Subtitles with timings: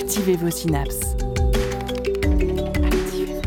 [0.00, 1.16] Activez vos synapses.
[2.84, 3.40] Activez.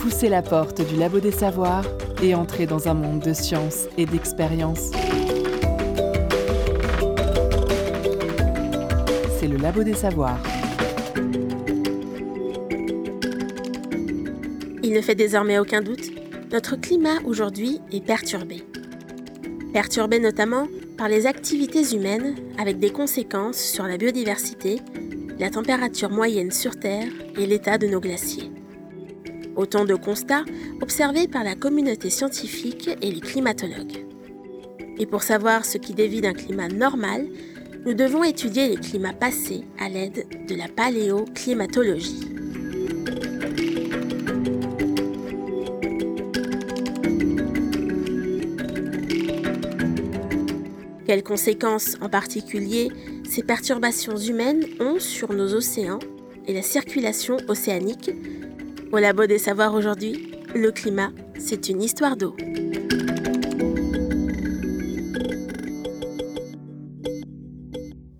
[0.00, 1.84] Poussez la porte du labo des savoirs
[2.22, 4.92] et entrez dans un monde de science et d'expérience.
[9.40, 10.40] C'est le labo des savoirs.
[14.84, 16.10] Il ne fait désormais aucun doute,
[16.52, 18.64] notre climat aujourd'hui est perturbé.
[19.78, 24.80] Perturbé notamment par les activités humaines avec des conséquences sur la biodiversité,
[25.38, 27.06] la température moyenne sur Terre
[27.36, 28.50] et l'état de nos glaciers.
[29.54, 30.42] Autant de constats
[30.82, 34.04] observés par la communauté scientifique et les climatologues.
[34.98, 37.28] Et pour savoir ce qui dévie d'un climat normal,
[37.86, 42.27] nous devons étudier les climats passés à l'aide de la paléoclimatologie.
[51.08, 52.92] Quelles conséquences en particulier
[53.26, 56.00] ces perturbations humaines ont sur nos océans
[56.46, 58.10] et la circulation océanique
[58.92, 62.36] Au Labo des Savoirs aujourd'hui, le climat, c'est une histoire d'eau.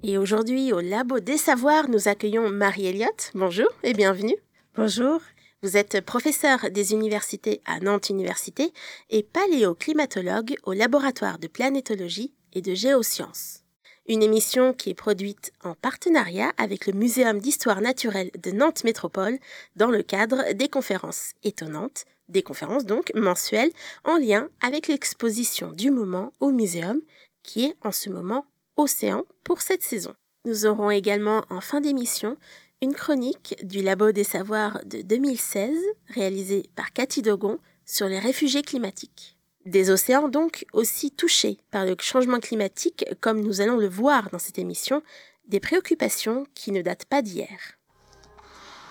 [0.02, 3.32] Et aujourd'hui, au Labo des Savoirs, nous accueillons Marie Elliott.
[3.34, 4.36] Bonjour et bienvenue.
[4.76, 5.20] Bonjour.
[5.62, 8.72] Vous êtes professeur des universités à Nantes Université
[9.10, 13.62] et paléoclimatologue au laboratoire de planétologie et de géosciences.
[14.08, 19.38] Une émission qui est produite en partenariat avec le Muséum d'histoire naturelle de Nantes Métropole
[19.76, 23.72] dans le cadre des conférences étonnantes, des conférences donc mensuelles
[24.04, 27.00] en lien avec l'exposition du moment au muséum
[27.42, 30.14] qui est en ce moment Océan pour cette saison.
[30.44, 32.36] Nous aurons également en fin d'émission
[32.80, 35.76] une chronique du Labo des Savoirs de 2016
[36.08, 39.37] réalisée par Cathy Dogon sur les réfugiés climatiques.
[39.68, 44.38] Des océans donc aussi touchés par le changement climatique, comme nous allons le voir dans
[44.38, 45.02] cette émission,
[45.46, 47.76] des préoccupations qui ne datent pas d'hier.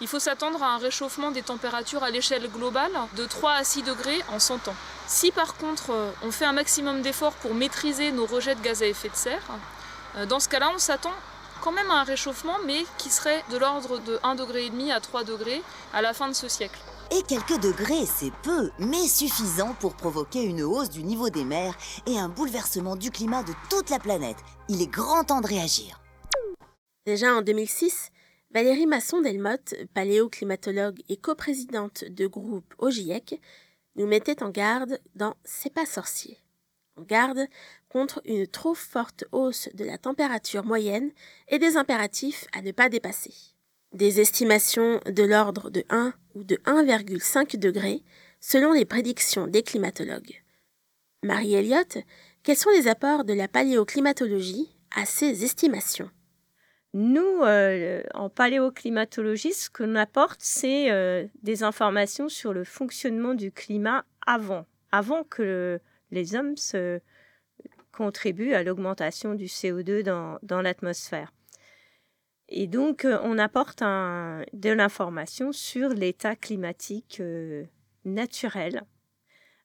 [0.01, 3.81] Il faut s'attendre à un réchauffement des températures à l'échelle globale de 3 à 6
[3.81, 4.75] degrés en 100 ans.
[5.07, 8.83] Si par contre euh, on fait un maximum d'efforts pour maîtriser nos rejets de gaz
[8.83, 9.47] à effet de serre,
[10.15, 11.15] euh, dans ce cas-là on s'attend
[11.63, 15.23] quand même à un réchauffement mais qui serait de l'ordre de 1,5 degré à 3
[15.23, 16.77] degrés à la fin de ce siècle.
[17.09, 21.77] Et quelques degrés, c'est peu, mais suffisant pour provoquer une hausse du niveau des mers
[22.05, 24.37] et un bouleversement du climat de toute la planète.
[24.67, 26.01] Il est grand temps de réagir.
[27.05, 28.09] Déjà en 2006,
[28.51, 33.39] Valérie Masson-Delmotte, paléoclimatologue et coprésidente de groupe au GIEC,
[33.95, 36.37] nous mettait en garde dans C'est pas sorcier.
[36.97, 37.47] En garde
[37.87, 41.11] contre une trop forte hausse de la température moyenne
[41.47, 43.56] et des impératifs à ne pas dépasser.
[43.93, 48.03] Des estimations de l'ordre de 1 ou de 1,5 degrés
[48.41, 50.43] selon les prédictions des climatologues.
[51.23, 51.97] Marie Elliott,
[52.43, 56.11] quels sont les apports de la paléoclimatologie à ces estimations?
[56.93, 63.51] Nous, euh, en paléoclimatologie, ce qu'on apporte, c'est euh, des informations sur le fonctionnement du
[63.51, 65.79] climat avant, avant que
[66.11, 66.55] les hommes
[67.91, 71.31] contribuent à l'augmentation du CO2 dans, dans l'atmosphère.
[72.49, 77.65] Et donc, euh, on apporte de l'information sur l'état climatique euh,
[78.05, 78.83] naturel.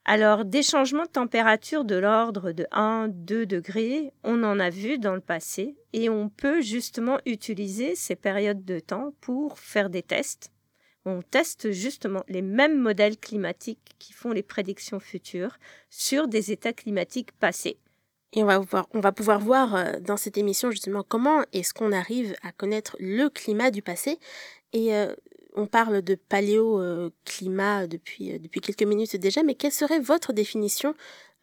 [0.04, 5.14] Alors, des changements de température de l'ordre de 1-2 degrés, on en a vu dans
[5.14, 10.50] le passé et on peut justement utiliser ces périodes de temps pour faire des tests.
[11.04, 15.56] On teste justement les mêmes modèles climatiques qui font les prédictions futures
[15.88, 17.78] sur des états climatiques passés.
[18.34, 21.74] Et on va, pouvoir, on va pouvoir voir euh, dans cette émission justement comment est-ce
[21.74, 24.18] qu'on arrive à connaître le climat du passé.
[24.72, 25.14] Et euh,
[25.54, 30.94] on parle de paléo-climat depuis, euh, depuis quelques minutes déjà, mais quelle serait votre définition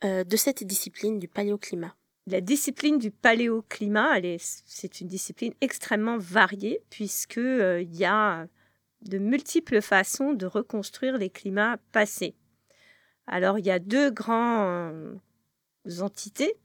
[0.02, 1.94] de cette discipline du paléoclimat?
[2.26, 8.48] La discipline du paléoclimat, c'est une discipline extrêmement variée puisqu'il il y a
[9.02, 12.34] de multiples façons de reconstruire les climats passés.
[13.28, 15.20] Alors il y a deux grandes
[16.00, 16.56] entités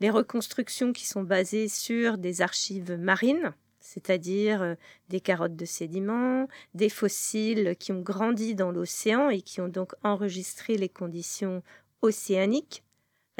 [0.00, 4.74] les reconstructions qui sont basées sur des archives marines, c'est-à-dire euh,
[5.08, 9.92] des carottes de sédiments, des fossiles qui ont grandi dans l'océan et qui ont donc
[10.02, 11.62] enregistré les conditions
[12.02, 12.82] océaniques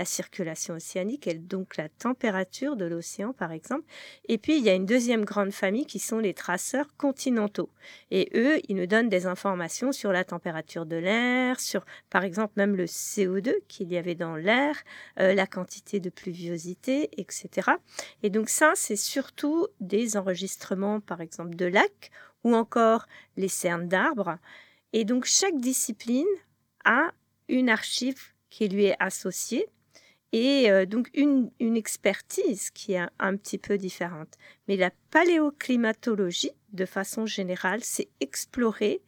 [0.00, 3.84] la circulation océanique et donc la température de l'océan, par exemple.
[4.30, 7.68] Et puis, il y a une deuxième grande famille qui sont les traceurs continentaux.
[8.10, 12.54] Et eux, ils nous donnent des informations sur la température de l'air, sur, par exemple,
[12.56, 14.74] même le CO2 qu'il y avait dans l'air,
[15.18, 17.72] euh, la quantité de pluviosité, etc.
[18.22, 22.10] Et donc ça, c'est surtout des enregistrements, par exemple, de lacs
[22.42, 23.06] ou encore
[23.36, 24.38] les cernes d'arbres.
[24.94, 26.24] Et donc, chaque discipline
[26.86, 27.12] a
[27.48, 29.68] une archive qui lui est associée
[30.32, 34.34] et euh, donc une, expertise qui est un, petit peu différente.
[34.68, 39.02] Mais la paléoclimatologie, de façon générale, c'est explorer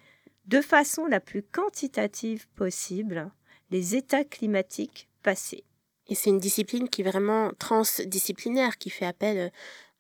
[0.46, 3.30] de façon la plus quantitative possible
[3.70, 5.64] les états climatiques passés.
[6.08, 9.48] Et c'est une discipline qui est vraiment transdisciplinaire, qui fait appel euh,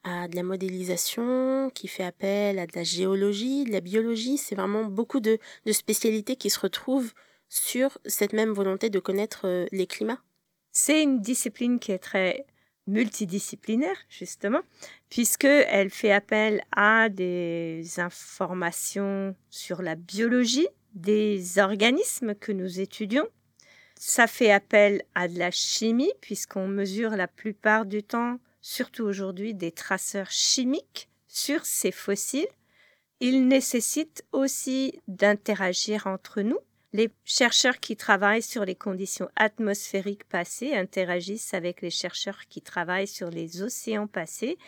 [0.04, 4.36] à de la modélisation, qui fait appel à de la géologie, de la biologie.
[4.36, 5.38] C'est vraiment beaucoup de,
[5.70, 7.12] spécialités qui se retrouvent
[7.48, 10.22] sur cette même volonté de connaître euh, les climats.
[10.72, 12.46] C'est une discipline qui est très
[12.86, 14.62] multidisciplinaire, justement,
[15.08, 23.28] puisqu'elle fait appel à des informations sur la biologie des organismes que nous étudions.
[23.96, 29.54] Ça fait appel à de la chimie, puisqu'on mesure la plupart du temps, surtout aujourd'hui,
[29.54, 32.48] des traceurs chimiques sur ces fossiles.
[33.20, 36.58] Il nécessite aussi d'interagir entre nous
[36.92, 43.06] les chercheurs qui travaillent sur les conditions atmosphériques passées interagissent avec les chercheurs qui travaillent
[43.06, 44.58] sur les océans passés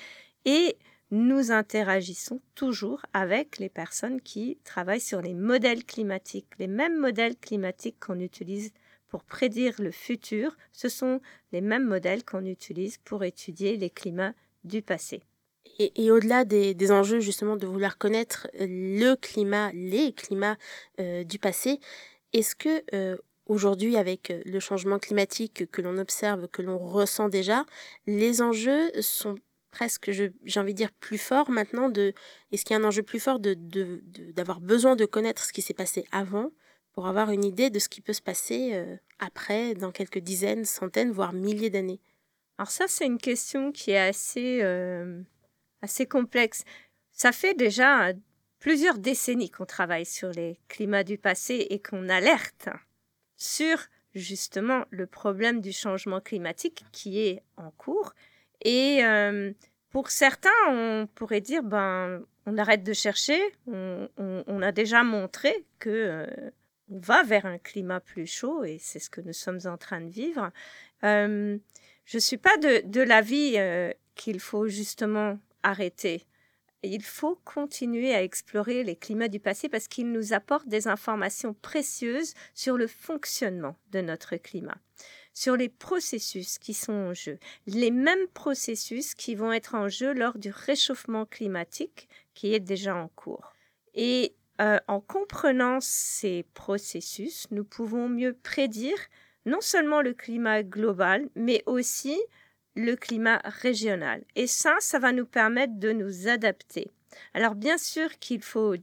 [0.44, 0.76] et
[1.10, 6.48] nous interagissons toujours avec les personnes qui travaillent sur les modèles climatiques.
[6.58, 8.72] Les mêmes modèles climatiques qu'on utilise
[9.08, 11.20] pour prédire le futur, ce sont
[11.52, 14.32] les mêmes modèles qu'on utilise pour étudier les climats
[14.64, 15.22] du passé.
[15.78, 20.56] Et, au-delà des, enjeux justement de vouloir connaître le climat, les climats
[21.00, 21.80] euh, du passé,
[22.34, 23.16] est-ce que euh,
[23.46, 27.64] aujourd'hui, avec euh, le changement climatique que l'on observe, que l'on ressent déjà,
[28.06, 29.36] les enjeux sont
[29.70, 32.12] presque, j'ai envie de dire, plus forts maintenant de,
[32.52, 33.54] Est-ce qu'il y a un enjeu plus fort de,
[34.32, 36.50] d'avoir besoin de connaître ce qui s'est passé avant
[36.92, 40.64] pour avoir une idée de ce qui peut se passer euh, après, dans quelques dizaines,
[40.64, 42.00] centaines, voire milliers d'années?
[42.58, 44.62] Alors ça, c'est une question qui est assez,
[45.82, 46.62] assez complexe.
[47.10, 48.12] Ça fait déjà
[48.64, 52.70] plusieurs décennies qu'on travaille sur les climats du passé et qu'on alerte
[53.36, 53.76] sur
[54.14, 58.14] justement le problème du changement climatique qui est en cours.
[58.62, 59.52] Et euh,
[59.90, 64.08] pour certains, on pourrait dire, ben, on arrête de chercher, on,
[64.62, 66.50] a déjà montré que euh,
[66.90, 70.00] on va vers un climat plus chaud et c'est ce que nous sommes en train
[70.00, 70.50] de vivre.
[71.02, 71.58] Euh,
[72.06, 73.58] je ne suis pas de, de l'avis
[74.14, 76.24] qu'il faut justement arrêter
[76.88, 81.54] il faut continuer à explorer les climats du passé parce qu'ils nous apportent des informations
[81.54, 84.76] précieuses sur le fonctionnement de notre climat,
[85.32, 90.12] sur les processus qui sont en jeu, les mêmes processus qui vont être en jeu
[90.12, 93.54] lors du réchauffement climatique qui est déjà en cours.
[93.94, 98.98] Et euh, en comprenant ces processus, nous pouvons mieux prédire
[99.46, 102.18] non seulement le climat global, mais aussi
[102.74, 104.24] le climat régional.
[104.34, 106.90] Et ça, ça va nous permettre de nous adapter.
[107.32, 108.74] Alors bien sûr qu'il faut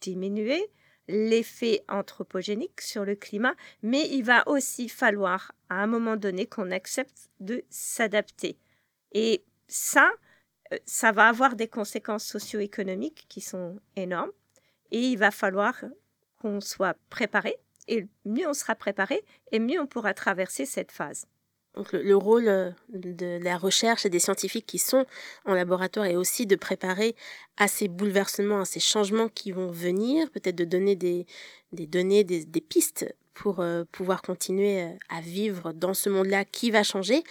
[0.00, 0.70] diminuer
[1.08, 6.70] l'effet anthropogénique sur le climat, mais il va aussi falloir à un moment donné qu'on
[6.70, 8.56] accepte de s'adapter.
[9.12, 10.10] Et ça,
[10.72, 14.30] euh, ça va avoir des conséquences socio-économiques qui sont énormes.
[14.92, 15.84] Et il va falloir
[16.38, 17.56] qu'on soit préparé.
[17.88, 21.26] Et mieux on sera préparé, et mieux on pourra traverser cette phase.
[21.74, 25.06] Donc le, rôle euh, de la recherche et des scientifiques qui sont
[25.44, 27.14] en laboratoire est aussi de préparer
[27.56, 31.26] à ces bouleversements, à ces changements qui vont venir, peut-être de donner des,
[31.72, 36.82] données, des, pistes pour euh, pouvoir continuer euh, à vivre dans ce monde-là qui va
[36.82, 37.22] changer,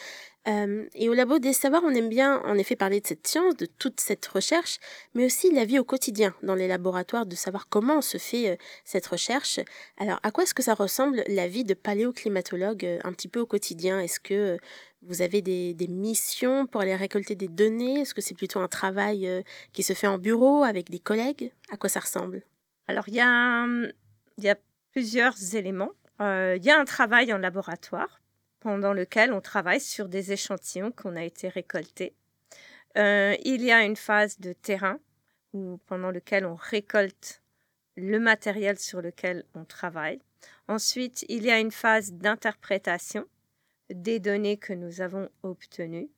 [0.47, 3.55] euh, et au Labo des Savoirs, on aime bien en effet parler de cette science,
[3.57, 4.79] de toute cette recherche,
[5.13, 8.55] mais aussi la vie au quotidien dans les laboratoires, de savoir comment se fait euh,
[8.85, 9.59] cette recherche.
[9.97, 13.41] Alors, à quoi est-ce que ça ressemble la vie de paléoclimatologue euh, un petit peu
[13.41, 13.99] au quotidien?
[13.99, 14.57] Est-ce que
[15.01, 18.01] vous avez des, missions pour aller récolter des données?
[18.01, 19.43] Est-ce que c'est plutôt un travail
[19.73, 21.53] qui se fait en bureau avec des collègues?
[21.71, 22.43] À quoi ça ressemble?
[22.87, 24.55] Alors, il y, y, a
[24.91, 25.91] plusieurs éléments.
[26.19, 28.18] Il y a un travail en laboratoire
[28.59, 32.13] pendant lequel on travaille sur des échantillons qu'on a été récoltés.
[32.97, 34.99] Euh, il y a une phase de terrain
[35.53, 37.41] où, pendant lequel on récolte
[37.95, 40.19] le matériel sur lequel on travaille.
[40.67, 43.25] Ensuite, il y a une phase d'interprétation
[43.89, 46.09] des données que nous avons obtenues.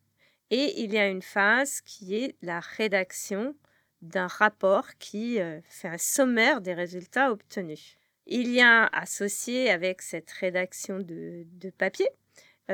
[0.50, 3.56] Et il y a une phase qui est la rédaction
[4.02, 7.98] d'un rapport qui euh, fait un sommaire des résultats obtenus.
[8.26, 12.10] Il y a associé avec cette rédaction de papier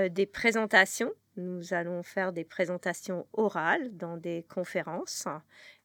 [0.09, 1.11] des présentations.
[1.35, 5.27] Nous allons faire des présentations orales dans des conférences.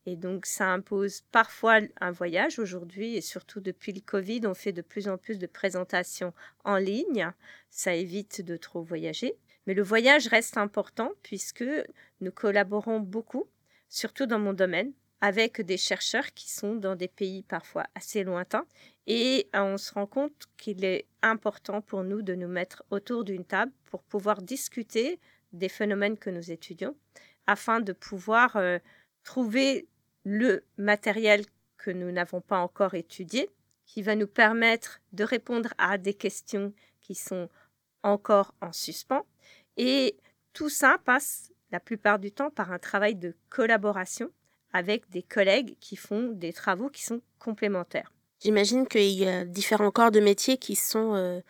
[0.06, 4.72] Et donc, ça impose parfois un voyage aujourd'hui, et surtout depuis le Covid, on fait
[4.72, 6.32] de plus en plus de présentations
[6.64, 7.30] en ligne.
[7.70, 9.36] Ça évite de trop voyager.
[9.66, 11.64] Mais le voyage reste important puisque
[12.20, 13.46] nous collaborons beaucoup,
[13.88, 18.66] surtout dans mon domaine, avec des chercheurs qui sont dans des pays parfois assez lointains.
[19.06, 23.44] Et on se rend compte qu'il est important pour nous de nous mettre autour d'une
[23.44, 25.18] table pour pouvoir discuter
[25.52, 26.96] des phénomènes que nous étudions,
[27.46, 28.78] afin de pouvoir euh,
[29.24, 29.88] trouver
[30.24, 31.44] le matériel
[31.76, 33.50] que nous n'avons pas encore étudié,
[33.86, 37.48] qui va nous permettre de répondre à des questions qui sont
[38.02, 39.26] encore en suspens.
[39.76, 40.16] Et
[40.52, 44.30] tout ça passe la plupart du temps par un travail de collaboration
[44.72, 48.11] avec des collègues qui font des travaux qui sont complémentaires.
[48.42, 51.40] J'imagine qu'il y a différents corps de métiers qui sont euh,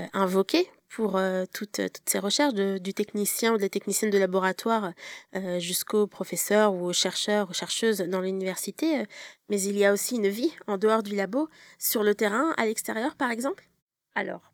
[0.00, 4.92] euh, invoqués pour euh, toutes, ces recherches, du technicien ou de la technicienne de laboratoire
[5.58, 9.04] jusqu'au professeur ou au chercheur ou chercheuse dans l'université.
[9.48, 12.64] mais il y a aussi une vie en dehors du labo, sur le terrain, à
[12.64, 13.68] l'extérieur par exemple?
[14.14, 14.49] Alors,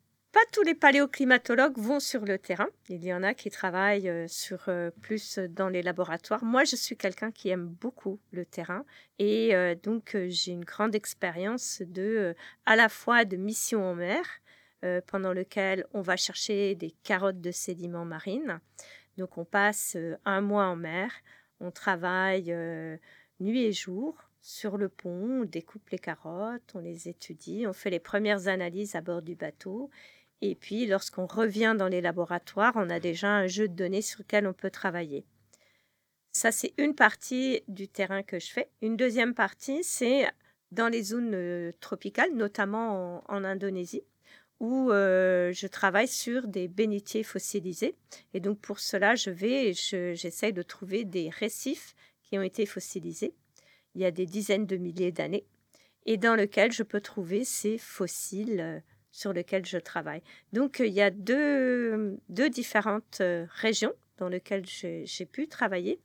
[0.51, 2.67] tous les paléoclimatologues vont sur le terrain.
[2.89, 6.43] Il y en a qui travaillent euh, sur euh, plus dans les laboratoires.
[6.43, 8.83] Moi, je suis quelqu'un qui aime beaucoup le terrain
[9.19, 14.23] et euh, donc j'ai une grande expérience de à la fois de mission en mer
[15.07, 18.59] pendant lequel on va chercher des carottes de sédiments marines.
[19.17, 21.11] Donc on passe un mois en mer,
[21.59, 22.55] on travaille
[23.39, 27.89] nuit et jour sur le pont, on découpe les carottes, on les étudie, on fait
[27.89, 29.89] les premières analyses à bord du bateau
[30.41, 34.19] et puis, lorsqu'on revient dans les laboratoires, on a déjà un jeu de données sur
[34.19, 35.25] lequel on peut travailler.
[36.31, 38.69] Ça, c'est une partie du terrain que je fais.
[38.81, 40.27] Une deuxième partie, c'est
[40.71, 44.03] dans les zones euh, tropicales, notamment en, Indonésie,
[44.59, 47.95] où euh, je travaille sur des bénitiers fossilisés.
[48.35, 53.33] Et donc, pour cela, je vais j'essaye de trouver des récifs qui ont été fossilisés
[53.97, 55.45] il y a des dizaines de milliers d'années
[56.05, 58.79] et dans lesquels je peux trouver ces fossiles euh,
[59.17, 60.21] sur lequel je travaille.
[60.53, 65.99] Donc, il y a deux, deux différentes euh, régions dans lesquelles j'ai pu travailler.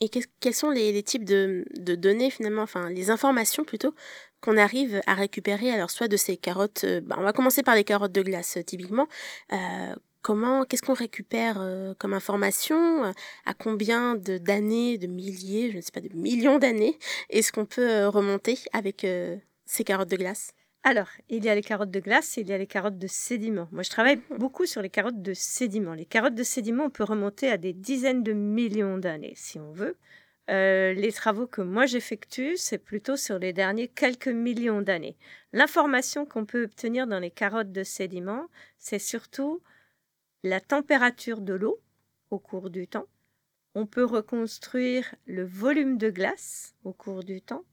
[0.00, 3.94] Et quels sont les, types de, données finalement, enfin les informations plutôt,
[4.40, 7.74] qu'on arrive à récupérer alors soit de ces carottes, euh, bah, on va commencer par
[7.74, 9.06] les carottes de glace typiquement,
[9.52, 11.62] euh, comment, qu'est-ce qu'on récupère
[11.98, 13.04] comme information,
[13.44, 18.06] à combien d'années, de, milliers, je ne sais pas, de millions d'années, est-ce qu'on peut
[18.06, 19.06] remonter avec
[19.66, 20.54] ces carottes de glace?
[20.86, 23.06] Alors, il y a les carottes de glace et il y a les carottes de
[23.06, 23.68] sédiment.
[23.72, 25.94] Moi, je travaille beaucoup sur les carottes de sédiment.
[25.94, 29.72] Les carottes de sédiment, on peut remonter à des dizaines de millions d'années, si on
[29.72, 29.96] veut.
[30.50, 35.16] Euh, les travaux que moi j'effectue, c'est plutôt sur les derniers quelques millions d'années.
[35.54, 38.48] L'information qu'on peut obtenir dans les carottes de sédiment,
[38.78, 39.62] c'est surtout
[40.42, 41.80] la température de l'eau
[42.30, 43.06] au cours du temps.
[43.74, 47.64] On peut reconstruire le volume de glace au cours du temps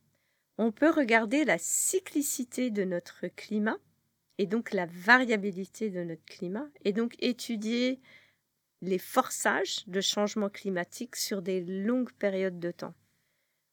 [0.58, 3.78] on peut regarder la cyclicité de notre climat
[4.38, 8.00] et donc la variabilité de notre climat et donc étudier
[8.82, 12.94] les forçages de changement climatique sur des longues périodes de temps.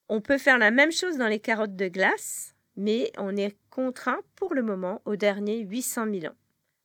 [0.08, 4.20] On peut faire la même chose dans les carottes de glace, mais on est contraint
[4.36, 6.36] pour le moment aux derniers 800 000 ans.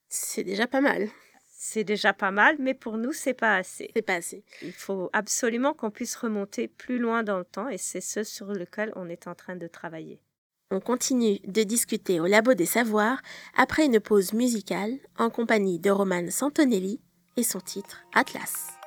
[0.09, 1.09] C'est déjà pas mal
[1.65, 3.89] c'est déjà pas mal, mais pour nous, c'est pas assez.
[3.95, 4.43] C'est pas assez.
[4.61, 8.47] Il faut absolument qu'on puisse remonter plus loin dans le temps et c'est ce sur
[8.47, 10.19] lequel on est en train de travailler.
[10.71, 13.21] On continue de discuter au Labo des Savoirs
[13.55, 16.99] après une pause musicale en compagnie de Romane Santonelli
[17.37, 18.82] et son titre Atlas.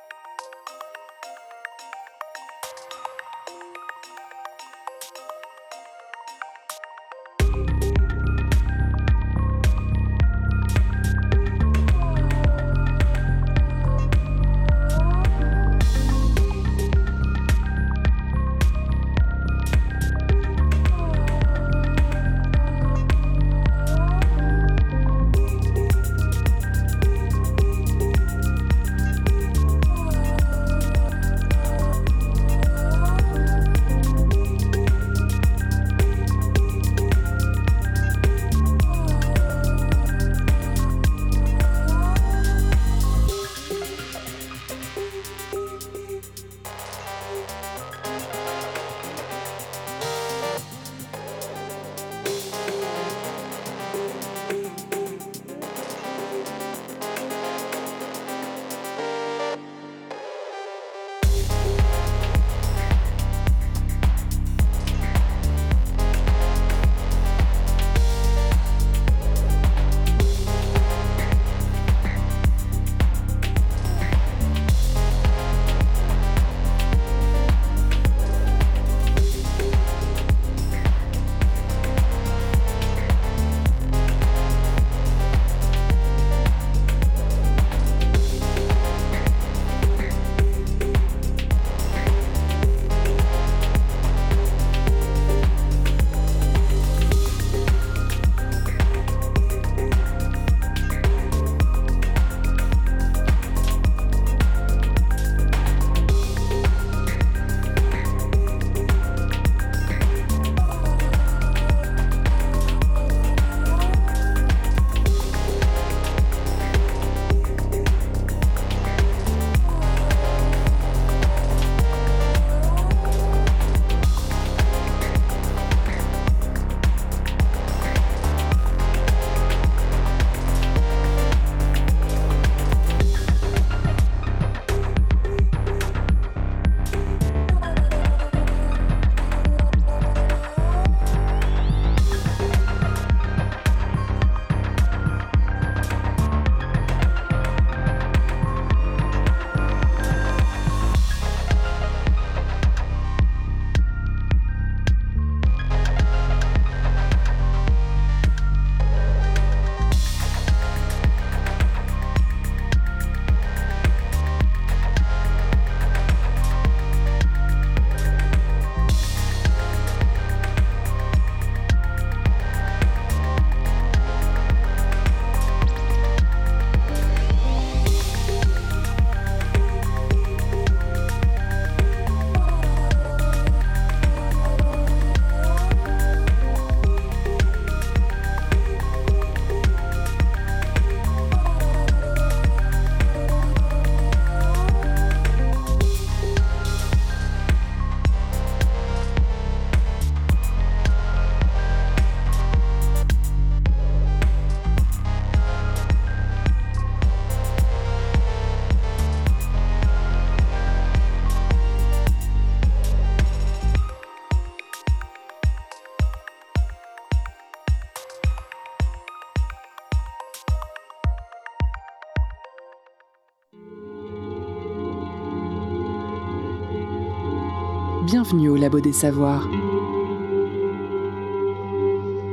[228.07, 229.49] Bienvenue au Labo des Savoirs.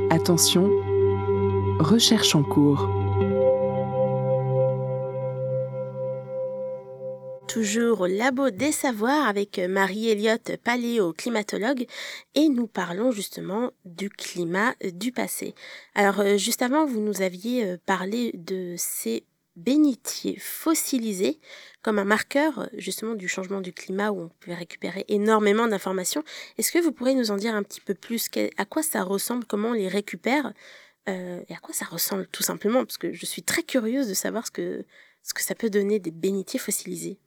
[0.09, 0.71] Attention,
[1.79, 2.89] recherche en cours.
[7.55, 11.85] toujours au Labo des Savoirs avec Marie-Éliotte, paléoclimatologue,
[12.35, 15.55] et nous parlons justement du climat du passé.
[15.93, 19.23] Alors, euh, juste avant, vous nous aviez euh, parlé de ces
[19.55, 21.39] bénitiers fossilisés
[21.81, 26.23] comme un marqueur justement du changement du climat où on peut récupérer énormément d'informations.
[26.57, 28.29] Est-ce que vous pourrez nous en dire un petit peu plus?
[28.57, 29.45] À quoi ça ressemble?
[29.45, 30.53] Comment on les récupère?
[31.07, 32.83] Euh, Et à quoi ça ressemble tout simplement?
[32.85, 34.85] Parce que je suis très curieuse de savoir ce que,
[35.21, 37.19] ce que ça peut donner des bénitiers fossilisés.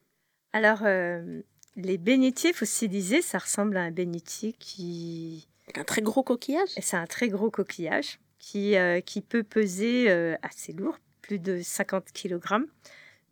[0.53, 1.43] Alors, euh,
[1.77, 5.49] les bénitiers fossilisés, ça ressemble à un bénitier qui...
[5.77, 6.71] Un très gros coquillage?
[6.81, 11.61] C'est un très gros coquillage qui, euh, qui peut peser euh, assez lourd, plus de
[11.63, 12.65] 50 kg.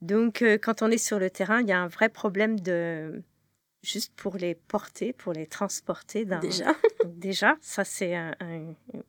[0.03, 3.23] Donc, quand on est sur le terrain, il y a un vrai problème de,
[3.87, 6.25] juste pour les porter, pour les transporter.
[6.25, 6.75] Déjà
[7.07, 8.15] Déjà, ça c'est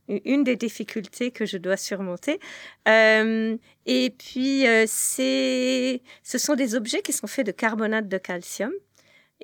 [0.08, 2.40] une des difficultés que je dois surmonter.
[2.88, 8.18] Euh, et puis, euh, c'est, ce sont des objets qui sont faits de carbonate de
[8.18, 8.72] calcium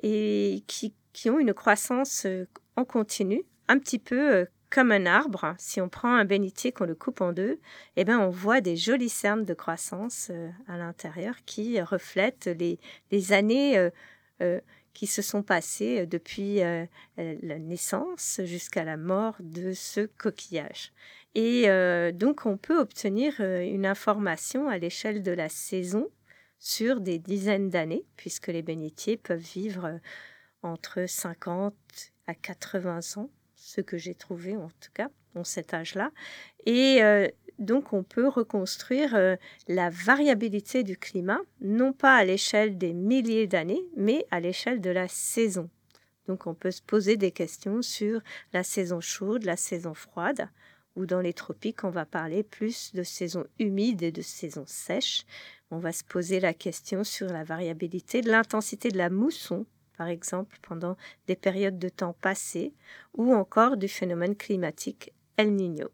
[0.02, 5.54] et qui, qui ont une croissance euh, en continu, un petit peu comme un arbre.
[5.58, 7.60] Si on prend un bénitier, qu'on le coupe en deux,
[7.96, 10.30] eh ben, on voit des jolies cernes de croissance
[10.66, 12.50] à l'intérieur qui reflètent
[13.10, 13.90] les, années
[14.94, 16.86] qui se sont passées euh, depuis euh,
[17.18, 20.92] euh, la naissance jusqu'à la mort de ce coquillage.
[21.36, 21.66] Et
[22.12, 26.08] donc on peut obtenir une information à l'échelle de la saison
[26.60, 29.98] sur des dizaines d'années, puisque les bénitiers peuvent vivre
[30.62, 31.74] entre 50
[32.28, 33.30] à 80 ans,
[33.64, 36.10] ce que j'ai trouvé en tout cas, dans cet âge-là.
[36.66, 37.02] Et
[37.58, 39.36] donc on peut reconstruire euh,
[39.68, 44.90] la variabilité du climat, non pas à l'échelle des milliers d'années, mais à l'échelle de
[44.90, 45.70] la saison.
[46.26, 48.20] Donc on peut se poser des questions sur
[48.52, 50.48] la saison chaude, la saison froide,
[50.96, 55.24] ou dans les tropiques, on va parler plus de saison humide et de saison sèche.
[55.70, 60.08] On va se poser la question sur la variabilité de l'intensité de la mousson, par
[60.08, 62.72] exemple, pendant des périodes de temps passées,
[63.14, 65.88] ou encore du phénomène climatique El Niño.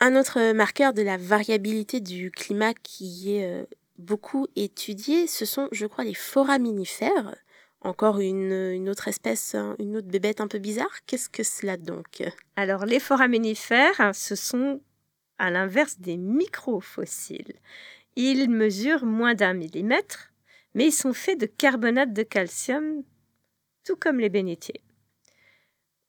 [0.00, 3.66] Un autre marqueur de la variabilité du climat qui est euh,
[3.98, 7.34] beaucoup étudié, ce sont, je crois, les foraminifères.
[7.80, 11.04] Encore une, autre espèce, une autre bébête un peu bizarre.
[11.06, 12.24] Qu'est-ce que cela donc?
[12.56, 14.80] Alors, les foraminifères, ce sont
[15.38, 17.54] à l'inverse des microfossiles.
[18.16, 20.32] Ils mesurent moins d'un millimètre,
[20.74, 23.04] mais ils sont faits de carbonate de calcium,
[23.88, 24.82] tout comme les bénitiers.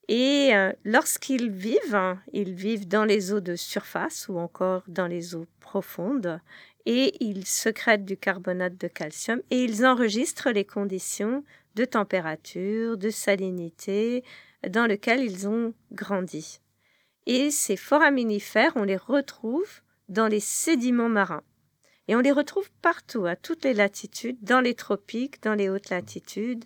[0.10, 5.34] Et euh, lorsqu'ils vivent, ils vivent dans les eaux de surface ou encore dans les
[5.34, 6.42] eaux profondes
[6.86, 13.10] et ils secrètent du carbonate de calcium et ils enregistrent les conditions de température, de
[13.10, 14.26] salinité
[14.68, 16.60] dans lesquelles ils ont grandi.
[17.28, 21.44] Et ces foraminifères, on les retrouve dans les sédiments marins.
[22.10, 25.92] Et on les retrouve partout, à toutes les latitudes, dans les tropiques, dans les hautes
[25.92, 26.66] latitudes,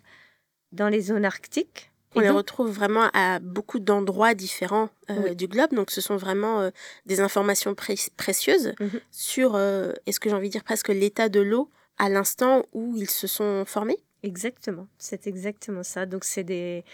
[0.74, 5.74] dans les zones arctiques, on les retrouve vraiment à beaucoup d'endroits différents euh, du globe.
[5.74, 6.70] Donc, ce sont vraiment euh,
[7.06, 9.00] des informations précieuses mhm.
[9.10, 12.96] sur, euh, est-ce que j'ai envie de dire presque l'état de l'eau à l'instant où
[12.96, 13.98] ils se sont formés?
[14.22, 16.06] Exactement, c'est exactement ça.
[16.06, 16.84] Donc, c'est des,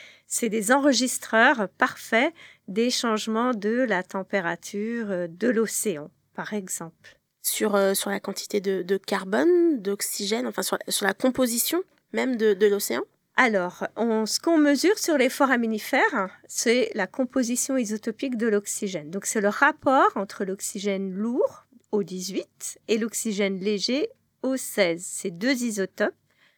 [0.42, 2.32] des enregistreurs parfaits
[2.66, 7.18] des changements de la température de l'océan, par exemple.
[7.42, 13.02] Sur, sur la quantité de, carbone, d'oxygène, enfin sur, la composition même de l'océan?
[13.42, 19.10] Alors, ce qu'on mesure sur les foraminifères, c'est la composition isotopique de l'oxygène.
[19.10, 24.10] Donc, c'est le rapport entre l'oxygène lourd, au 18, et l'oxygène léger,
[24.42, 25.02] au 16.
[25.02, 26.12] C'est deux isotopes.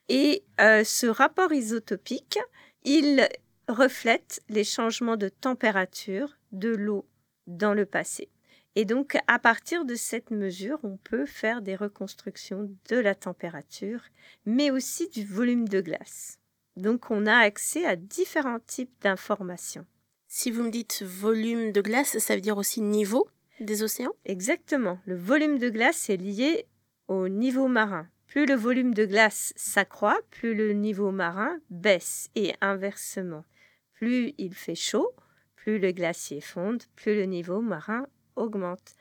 [0.09, 2.41] Et euh, ce rapport isotopique,
[2.83, 3.29] il
[3.69, 7.07] reflète les changements de température de l'eau
[7.47, 8.29] dans le passé.
[8.75, 14.01] Et donc, à partir de cette mesure, on peut faire des reconstructions de la température,
[14.47, 16.41] mais aussi du volume de glace.
[16.77, 19.87] Donc on a accès à différents types d'informations.
[20.29, 23.29] Si vous me dites volume de glace, ça veut dire aussi niveau
[23.61, 24.15] des océans?
[24.25, 24.99] Exactement.
[25.05, 26.67] Le volume de glace est lié
[27.09, 28.09] au niveau marin.
[28.27, 33.45] Plus le volume de glace s'accroît, plus le niveau marin baisse et inversement.
[33.93, 35.13] Plus il fait chaud,
[35.55, 38.07] plus le glacier fonde, plus le niveau marin
[38.37, 38.95] augmente.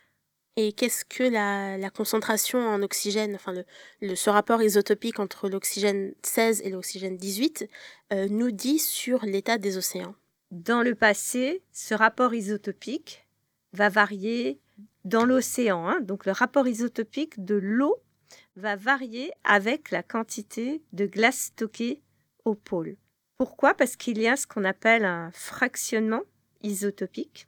[0.58, 3.54] Et qu'est-ce que la, concentration en oxygène, enfin
[4.02, 7.70] le, ce rapport isotopique entre l'oxygène 16 et l'oxygène 18
[8.12, 10.16] euh, nous dit sur l'état des océans?
[10.52, 13.26] Dans le passé, ce rapport isotopique
[13.72, 14.60] va varier
[15.06, 15.88] dans l'océan.
[15.88, 16.02] Hein.
[16.02, 17.96] donc le rapport isotopique de l'eau
[18.58, 22.02] va varier avec la quantité de glace stockée
[22.44, 22.98] au pôle.
[23.38, 23.74] Pourquoi?
[23.74, 26.22] Parce qu'il y a ce qu'on appelle un fractionnement
[26.62, 27.48] isotopique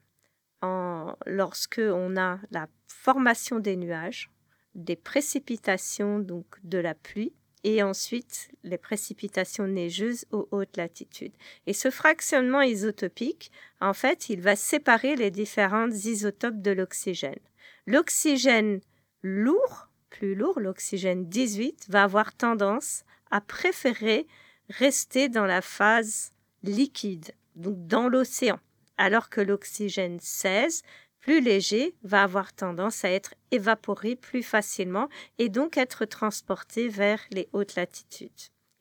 [0.64, 4.32] en, lorsque on a la formation des nuages,
[4.74, 11.34] des précipitations, donc de la pluie, et ensuite les précipitations neigeuses aux hautes latitudes.
[11.68, 17.40] Et ce fractionnement isotopique, en fait, il va séparer les différentes isotopes de l'oxygène.
[17.86, 18.82] L'oxygène
[19.22, 24.28] lourd, plus lourd, l'oxygène 18, va avoir tendance à préférer
[24.70, 26.32] rester dans la phase
[26.64, 28.60] liquide, donc dans l'océan,
[28.98, 30.84] alors que l'oxygène 16
[31.20, 37.22] plus léger va avoir tendance à être évaporé plus facilement et donc être transporté vers
[37.32, 38.30] les hautes latitudes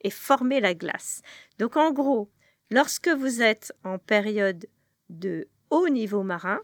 [0.01, 1.21] et former la glace.
[1.57, 2.29] Donc en gros,
[2.69, 4.67] lorsque vous êtes en période
[5.09, 6.59] de haut niveau marin,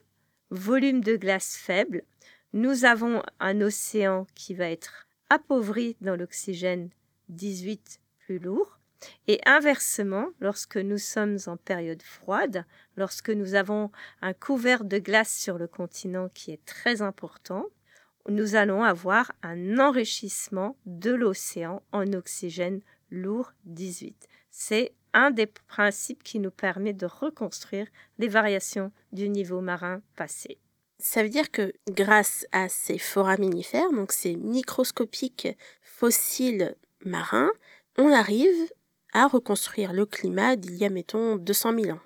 [0.49, 2.03] volume de glace faible,
[2.51, 6.89] nous avons un océan qui va être appauvri dans l'oxygène
[7.29, 8.78] 18 plus lourd
[9.27, 12.65] et inversement, lorsque nous sommes en période froide,
[12.97, 17.65] lorsque nous avons un couvert de glace sur le continent qui est très important,
[18.27, 24.27] nous allons avoir un enrichissement de l'océan en oxygène lourd 18.
[24.51, 27.88] C'est un des principes qui nous permet de reconstruire
[28.19, 30.59] les variations du niveau marin passé.
[30.99, 35.47] Ça veut dire que grâce à ces foraminifères, donc ces microscopiques
[35.81, 37.51] fossiles marins,
[37.97, 38.69] on arrive
[39.13, 42.02] à reconstruire le climat d'il y a, mettons, 200 000 ans.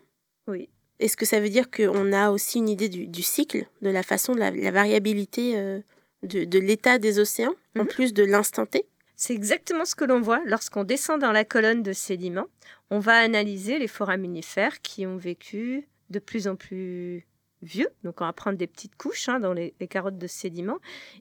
[0.48, 0.70] Oui.
[1.00, 4.34] Est-ce que ça veut dire qu'on a aussi une idée du, cycle, de la façon,
[4.34, 5.82] de la, variabilité euh,
[6.24, 7.88] de, l'état des océans, en mhm.
[7.88, 8.86] plus de l'instant T?
[9.16, 12.48] C'est exactement ce que l'on voit lorsqu'on descend dans la colonne de sédiments.
[12.90, 17.26] On va analyser les foraminifères qui ont vécu de plus en plus
[17.62, 17.90] vieux.
[18.04, 20.80] Donc, on va prendre des petites couches hein, dans les, les, carottes de sédiments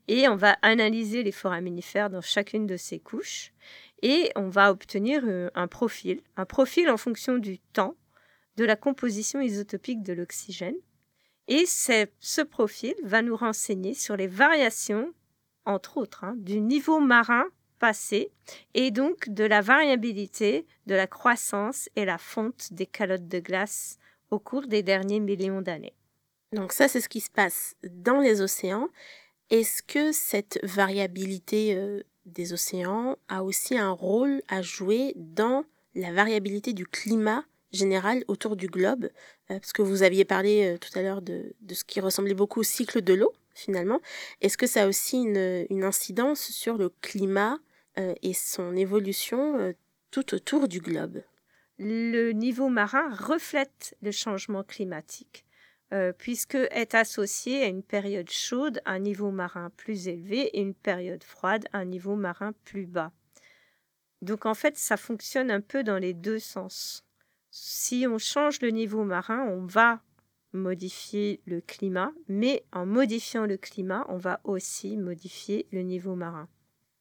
[0.09, 3.53] et on va analyser les foraminifères dans chacune de ces couches
[4.03, 7.97] et on va obtenir euh, un profil, un profil en fonction du temps,
[8.57, 10.77] de la composition isotopique de l'oxygène.
[11.49, 15.13] Et ce profil va nous renseigner sur les variations,
[15.65, 17.47] entre autres, hein, du niveau marin
[17.79, 18.31] passé
[18.75, 23.99] et donc de la variabilité de la croissance et la fonte des calottes de glace
[24.31, 25.97] au cours des derniers millions d'années.
[26.53, 28.89] Donc ça, c'est ce qui se passe dans les océans.
[29.51, 36.13] Est-ce que cette variabilité euh, des océans a aussi un rôle à jouer dans la
[36.13, 40.97] variabilité du climat général autour du globe, euh, parce que vous aviez parlé euh, tout
[40.99, 44.01] à l'heure de, ce qui ressemblait beaucoup au cycle de l'eau, finalement.
[44.41, 47.59] Est-ce que ça a aussi une, incidence sur le climat
[47.99, 49.75] euh, et son évolution
[50.11, 51.23] tout autour du globe?
[51.79, 55.45] Le niveau marin reflète le changement climatique.
[55.93, 60.73] Euh, puisque est associé à une période chaude, un niveau marin plus élevé, et une
[60.73, 63.13] période froide, un niveau marin plus bas.
[64.23, 67.05] Donc en fait, ça fonctionne un peu dans les deux sens.
[67.51, 70.01] Si on change le niveau marin, on va
[70.55, 76.49] modifier le climat, mais en modifiant le climat, on va aussi modifier le niveau marin.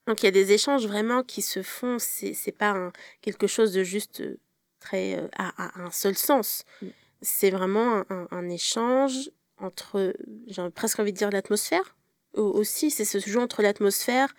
[0.07, 3.71] Donc il y a des échanges vraiment qui se font, c'est, c'est pas quelque chose
[3.71, 4.37] de juste euh,
[4.81, 6.65] très euh, à, un seul sens.
[6.81, 6.87] Mm
[7.21, 10.13] c'est vraiment un, échange entre,
[10.47, 11.95] j'ai presque envie de dire l'atmosphère
[12.33, 14.33] aussi, c'est ce jeu entre l'atmosphère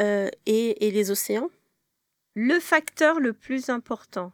[0.00, 1.50] euh, et, les océans.
[2.34, 4.32] Le facteur le plus important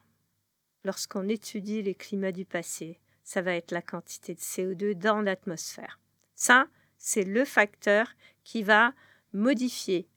[0.84, 5.98] lorsqu'on étudie les climats du passé, ça va être la quantité de CO2 dans l'atmosphère.
[6.34, 6.66] Ça,
[6.98, 8.12] c'est le facteur
[8.44, 8.92] qui va
[9.32, 10.08] modifier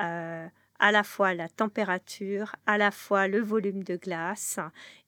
[0.00, 0.46] euh,
[0.78, 4.58] à la fois la température, à la fois le volume de glace,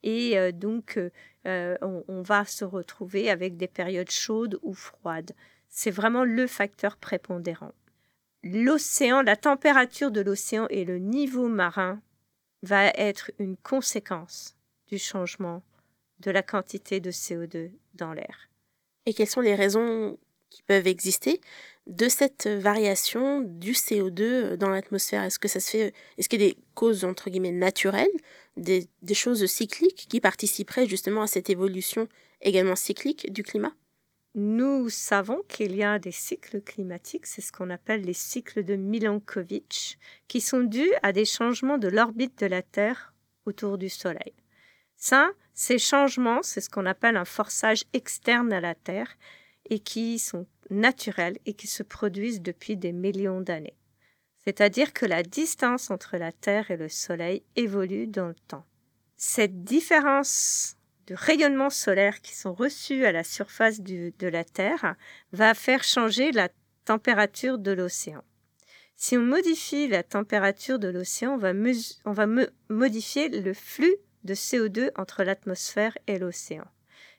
[0.02, 0.98] et euh, donc
[1.46, 5.32] euh, on, va se retrouver avec des périodes chaudes ou froides.
[5.68, 7.72] C'est vraiment le facteur prépondérant.
[8.42, 12.00] L'océan, la température de l'océan et le niveau marin
[12.62, 14.56] va être une conséquence
[14.88, 15.62] du changement
[16.20, 18.48] de la quantité de CO2 dans l'air.
[19.06, 20.18] Et quelles sont les raisons
[20.50, 21.40] qui peuvent exister?
[21.90, 25.24] De cette variation du CO2 dans l'atmosphère?
[25.24, 28.08] Est-ce que ça se fait Est-ce qu'il y a des causes entre guillemets naturelles,
[28.56, 32.08] des, choses cycliques qui participeraient justement à cette évolution
[32.40, 33.74] également cyclique du climat?
[34.36, 38.76] Nous savons qu'il y a des cycles climatiques, c'est ce qu'on appelle les cycles de
[38.76, 39.98] Milankovitch,
[40.28, 43.12] qui sont dus à des changements de l'orbite de la Terre
[43.44, 44.32] autour du Soleil.
[44.96, 49.16] Ça, ces changements, c'est ce qu'on appelle un forçage externe à la Terre
[49.70, 53.76] et qui sont naturels et qui se produisent depuis des millions d'années.
[54.44, 58.64] C'est-à-dire que la distance entre la Terre et le Soleil évolue dans le temps.
[59.16, 64.96] Cette différence de rayonnement solaire qui sont reçus à la surface de la Terre
[65.32, 66.48] va faire changer la
[66.84, 68.24] température de l'océan.
[68.96, 71.52] Si on modifie la température de l'océan, on va,
[72.04, 72.26] on va
[72.68, 76.66] modifier le flux de CO2 entre l'atmosphère et l'océan.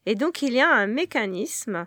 [0.05, 1.85] Et donc il y a un mécanisme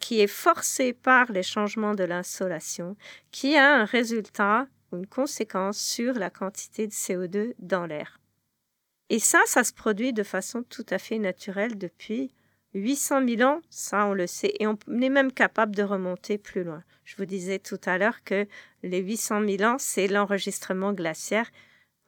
[0.00, 2.96] qui est forcé par les changements de l'insolation
[3.30, 8.20] qui a un résultat, une conséquence sur la quantité de CO2 dans l'air.
[9.10, 12.30] Et ça, ça se produit de façon tout à fait naturelle depuis
[12.74, 16.64] 800 000 ans, ça on le sait, et on est même capable de remonter plus
[16.64, 16.82] loin.
[17.04, 18.46] Je vous disais tout à l'heure que
[18.82, 21.50] les 800 000 ans, c'est l'enregistrement glaciaire.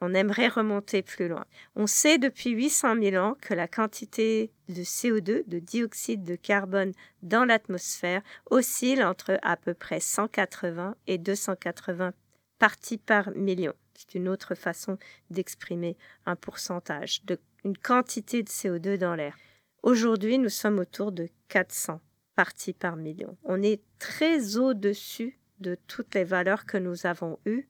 [0.01, 1.45] On aimerait remonter plus loin.
[1.75, 6.91] On sait depuis 800 000 ans que la quantité de CO2, de dioxyde de carbone
[7.21, 12.13] dans l'atmosphère, oscille entre à peu près 180 et 280
[12.57, 13.73] parties par million.
[13.93, 14.97] C'est une autre façon
[15.29, 17.21] d'exprimer un pourcentage,
[17.63, 19.37] une quantité de CO2 dans l'air.
[19.83, 22.01] Aujourd'hui, nous sommes autour de 400
[22.35, 23.37] parties par million.
[23.43, 27.67] On est très au-dessus de toutes les valeurs que nous avons eues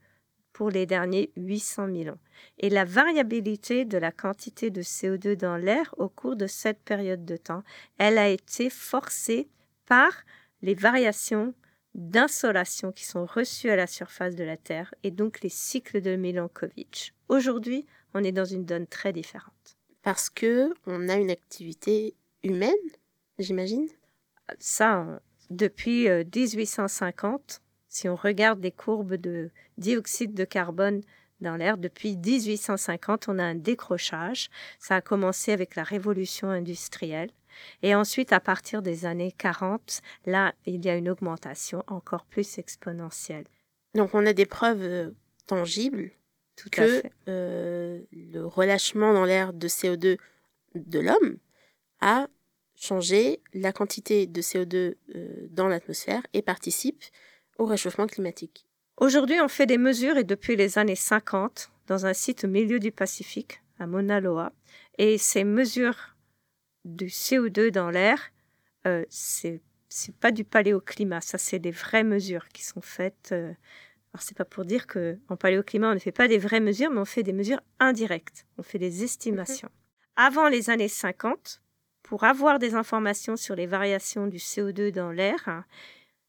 [0.53, 2.19] pour les derniers 800 000 ans.
[2.57, 7.25] Et la variabilité de la quantité de CO2 dans l'air au cours de cette période
[7.25, 7.63] de temps,
[7.97, 9.47] elle a été forcée
[9.85, 10.11] par
[10.61, 11.53] les variations
[11.93, 16.15] d'insolation qui sont reçues à la surface de la Terre et donc les cycles de
[16.15, 17.13] Milankovitch.
[17.27, 19.77] Aujourd'hui, on est dans une donne très différente.
[20.01, 22.73] Parce que on a une activité humaine,
[23.39, 23.87] j'imagine?
[24.59, 31.01] Ça, depuis 1850, euh, si on regarde les courbes de dioxyde de carbone
[31.41, 34.49] dans l'air, depuis 1850, on a un décrochage.
[34.79, 37.31] Ça a commencé avec la révolution industrielle.
[37.83, 42.59] Et ensuite, à partir des années 40, là, il y a une augmentation encore plus
[42.59, 43.43] exponentielle.
[43.93, 45.09] Donc, on a des preuves euh,
[45.45, 46.11] tangibles
[46.55, 50.17] Tout que euh, le relâchement dans l'air de CO2
[50.75, 51.37] de l'homme
[51.99, 52.29] a
[52.75, 57.03] changé la quantité de CO2 euh, dans l'atmosphère et participe
[57.57, 58.65] au réchauffement climatique.
[58.97, 62.79] Aujourd'hui, on fait des mesures et depuis les années 50 dans un site au milieu
[62.79, 64.53] du Pacifique, à Mauna Loa.
[64.97, 66.15] Et ces mesures
[66.85, 68.31] du CO2 dans l'air,
[68.85, 69.61] euh, c'est
[69.93, 73.29] c'est pas du paléoclimat, ça c'est des vraies mesures qui sont faites.
[73.33, 73.51] Euh,
[74.13, 76.89] alors c'est pas pour dire que en paléoclimat on ne fait pas des vraies mesures,
[76.91, 79.69] mais on fait des mesures indirectes, on fait des estimations.
[79.69, 80.25] Mhm.
[80.27, 81.61] Avant les années 50,
[82.03, 85.65] pour avoir des informations sur les variations du CO2 dans l'air,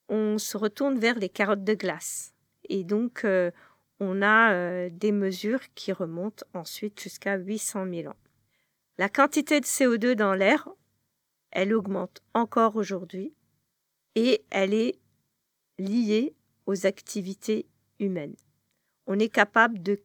[0.08, 2.34] on se retourne vers les carottes de glace.
[2.68, 3.50] Et donc, euh,
[4.00, 8.16] on a euh, des mesures qui remontent ensuite jusqu'à 800 000 ans.
[8.98, 10.68] La quantité de CO2 dans l'air,
[11.50, 13.34] elle augmente encore aujourd'hui
[14.14, 14.98] et elle est
[15.78, 16.34] liée
[16.66, 17.66] aux activités
[17.98, 18.36] humaines.
[19.06, 20.02] On est capable de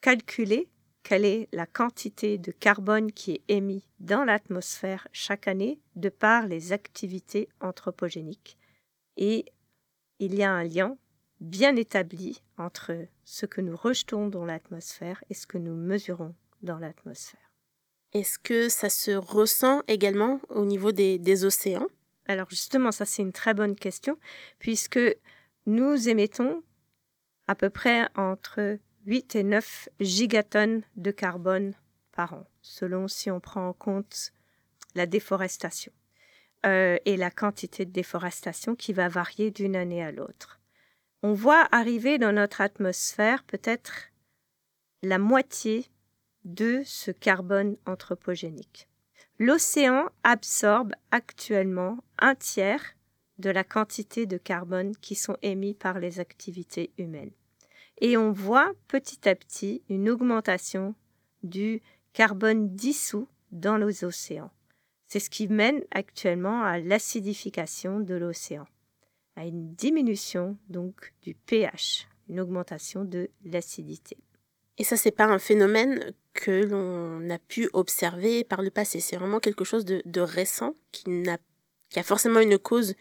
[0.00, 0.68] calculer
[1.02, 6.46] quelle est la quantité de carbone qui est émise dans l'atmosphère chaque année de par
[6.46, 8.58] les activités anthropogéniques
[9.16, 9.46] et
[10.18, 10.96] il y a un lien
[11.40, 12.92] bien établi entre
[13.24, 17.40] ce que nous rejetons dans l'atmosphère et ce que nous mesurons dans l'atmosphère.
[18.12, 21.88] Est-ce que ça se ressent également au niveau des, océans?
[22.26, 24.18] Alors justement, ça c'est une très bonne question,
[24.58, 25.00] puisque
[25.66, 26.62] nous émettons
[27.46, 31.74] à peu près entre 8 et 9 gigatonnes de carbone
[32.12, 34.32] par an, selon si on prend en compte
[34.94, 35.92] la déforestation.
[36.66, 40.58] Euh, et la quantité de déforestation qui va varier d'une année à l'autre.
[41.22, 44.08] On voit arriver dans notre atmosphère peut-être
[45.02, 45.86] la moitié
[46.44, 48.88] de ce carbone anthropogénique.
[49.38, 52.96] L'océan absorbe actuellement un tiers
[53.38, 57.32] de la quantité de carbone qui sont émis par les activités humaines.
[58.00, 60.96] Et on voit petit à petit une augmentation
[61.44, 61.80] du
[62.12, 64.50] carbone dissous dans les océans.
[65.08, 68.66] C'est ce qui mène actuellement à l'acidification de l'océan,
[69.36, 74.16] à une diminution donc du pH, une augmentation de l'acidité.
[74.78, 79.00] Et ça, c'est pas un phénomène que l'on a pu observer par le passé.
[79.00, 81.38] C'est vraiment quelque chose de, récent qui, n'a,
[81.88, 82.94] qui a forcément une cause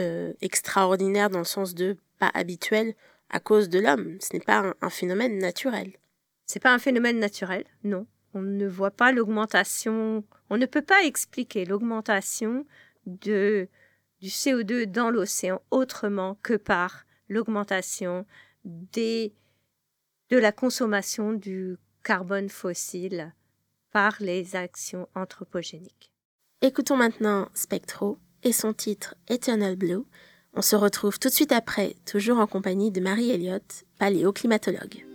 [0.00, 2.94] euh, extraordinaire dans le sens de pas habituel
[3.30, 4.18] à cause de l'homme.
[4.20, 5.92] Ce n'est pas un, un phénomène naturel.
[6.46, 8.06] C'est pas un phénomène naturel, non.
[8.34, 12.66] On ne voit pas l'augmentation, on ne peut pas expliquer l'augmentation
[13.06, 13.68] de,
[14.20, 18.26] du CO2 dans l'océan autrement que par l'augmentation
[18.64, 19.32] des,
[20.30, 23.32] de la consommation du carbone fossile
[23.92, 26.10] par les actions anthropogéniques.
[26.60, 30.02] Écoutons maintenant Spectro et son titre Eternal Blue.
[30.54, 35.13] On se retrouve tout de suite après, toujours en compagnie de Marie Elliott, paléoclimatologue.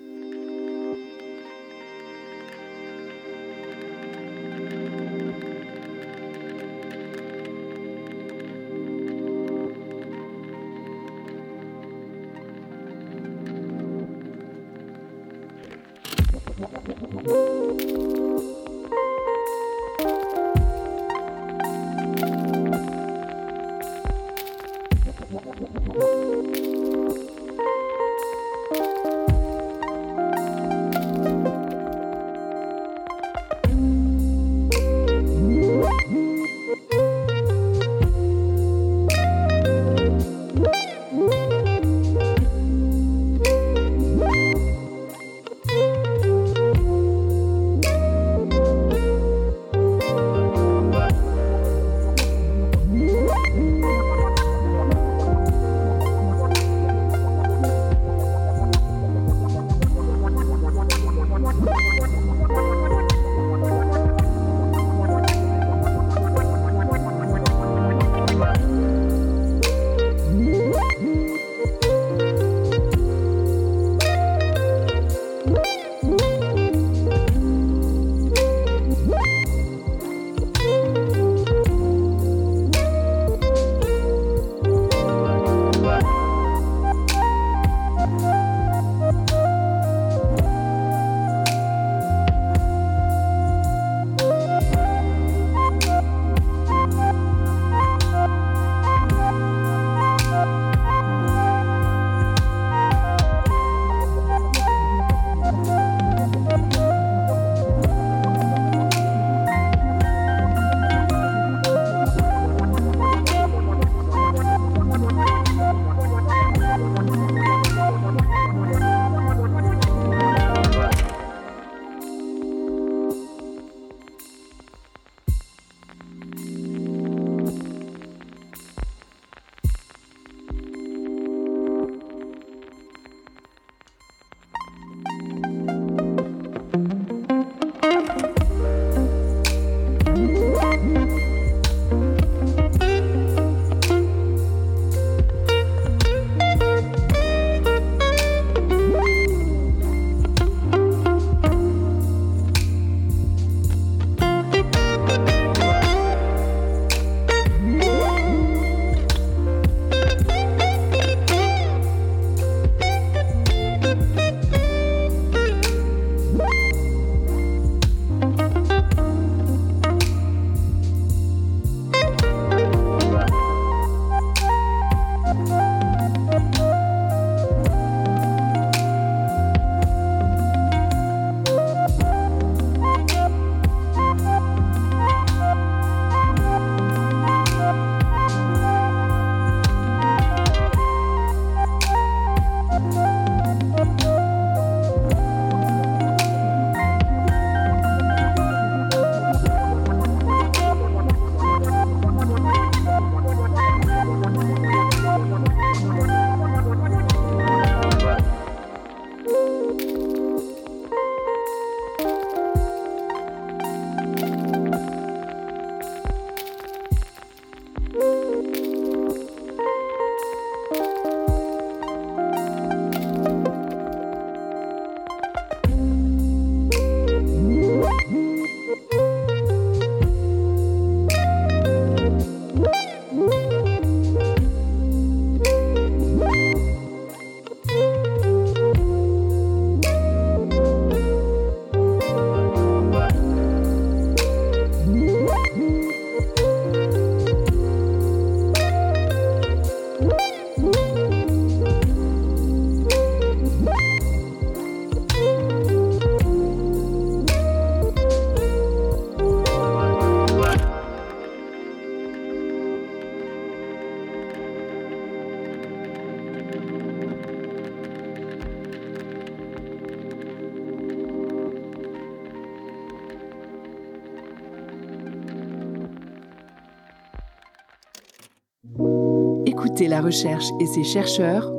[279.87, 281.49] La recherche et ses chercheurs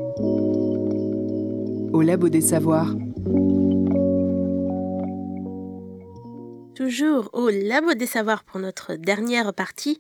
[1.93, 2.95] au Labo des Savoirs.
[6.75, 9.99] Toujours au Labo des Savoirs pour notre dernière partie,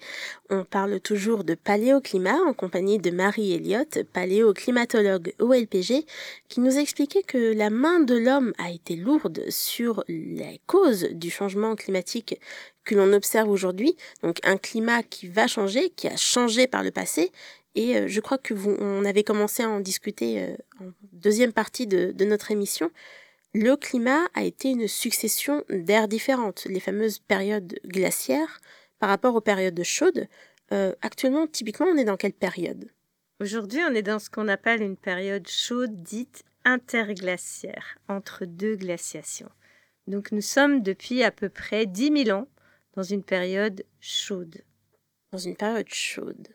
[0.50, 6.04] on parle toujours de paléoclimat en compagnie de Marie Elliott, paléoclimatologue au LPG,
[6.48, 11.30] qui nous expliquait que la main de l'homme a été lourde sur les causes du
[11.30, 12.38] changement climatique
[12.84, 16.90] que l'on observe aujourd'hui, donc un climat qui va changer, qui a changé par le
[16.90, 17.30] passé,
[17.74, 21.52] et euh, je crois que vous, on avait commencé à en discuter euh, en deuxième
[21.52, 22.90] partie de, de notre émission.
[23.54, 28.60] Le climat a été une succession d'ères différentes, les fameuses périodes glaciaires
[28.98, 30.28] par rapport aux périodes chaudes.
[30.72, 32.90] Euh, actuellement, typiquement, on est dans quelle période?
[33.40, 39.50] Aujourd'hui, on est dans ce qu'on appelle une période chaude dite interglaciaire, entre deux glaciations.
[40.06, 42.48] Donc nous sommes depuis à peu près 10 000 ans
[42.94, 44.62] dans une période chaude.
[45.32, 46.48] Dans une période chaude.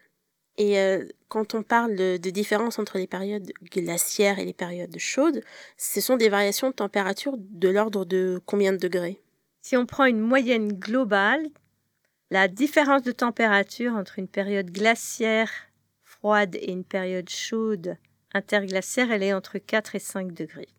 [0.58, 4.98] Et euh, quand on parle de, de, différence entre les périodes glaciaires et les périodes
[4.98, 5.42] chaudes,
[5.78, 9.20] ce sont des variations de température de l'ordre de combien de degrés?
[9.62, 11.50] Si on prend une moyenne globale,
[12.32, 15.52] la différence de température entre une période glaciaire
[16.04, 17.98] froide et une période chaude
[18.34, 20.70] interglaciaire, elle est entre 4 et 5 degrés.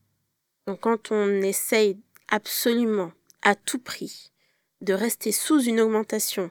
[0.66, 1.98] Donc quand on essaye
[2.28, 3.12] absolument,
[3.42, 4.32] à tout prix,
[4.80, 6.50] de rester sous une augmentation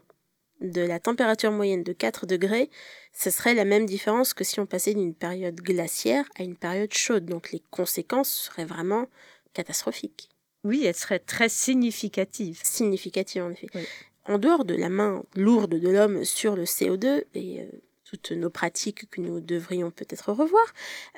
[0.62, 2.70] de la température moyenne de 4 degrés,
[3.14, 6.94] ce serait la même différence que si on passait d'une période glaciaire à une période
[6.94, 7.26] chaude.
[7.26, 9.08] Donc les conséquences seraient vraiment
[9.54, 10.30] catastrophiques.
[10.64, 12.60] Oui, elles seraient très significatives.
[12.64, 13.68] Significatives, en effet.
[13.76, 13.86] Oui.
[14.28, 17.66] En dehors de la main lourde de l'homme sur le CO2 et euh,
[18.06, 20.66] toutes nos pratiques que nous devrions peut-être revoir,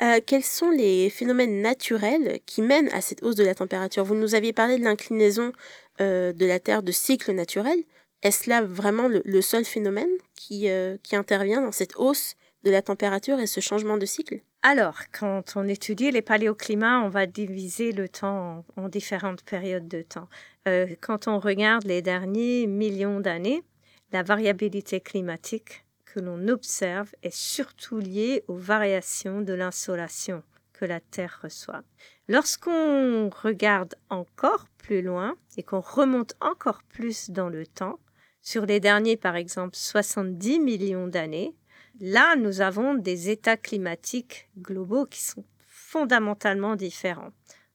[0.01, 4.03] euh, quels sont les phénomènes naturels qui mènent à cette hausse de la température?
[4.03, 5.53] Vous nous aviez parlé de l'inclinaison
[6.01, 7.81] euh, de la Terre de cycle naturel.
[8.23, 12.81] Est-ce là vraiment le, seul phénomène qui, euh, qui intervient dans cette hausse de la
[12.81, 14.41] température et ce changement de cycle?
[14.63, 19.87] Alors, quand on étudie les paléoclimats, on va diviser le temps en, en différentes périodes
[19.87, 20.27] de temps.
[20.67, 23.63] Euh, quand on regarde les derniers millions d'années,
[24.11, 30.41] la variabilité climatique que l'on observe est surtout liée aux variations de l'insolation
[30.73, 31.83] que la Terre reçoit.
[32.27, 37.99] Lorsqu'on regarde encore plus loin et qu'on remonte encore plus dans le temps,
[38.47, 41.53] sur les derniers, par exemple, 70 millions d'années,
[41.99, 47.33] là, nous avons des états climatiques globaux qui sont fondamentalement différents.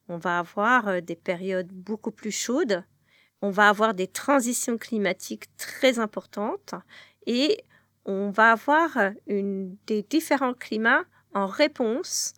[0.09, 2.85] On va avoir des périodes beaucoup plus chaudes,
[3.43, 6.75] on va avoir des transitions climatiques très importantes
[7.27, 7.63] et
[8.07, 8.97] on va avoir
[9.27, 11.05] une, des différents climats
[11.35, 12.33] en réponse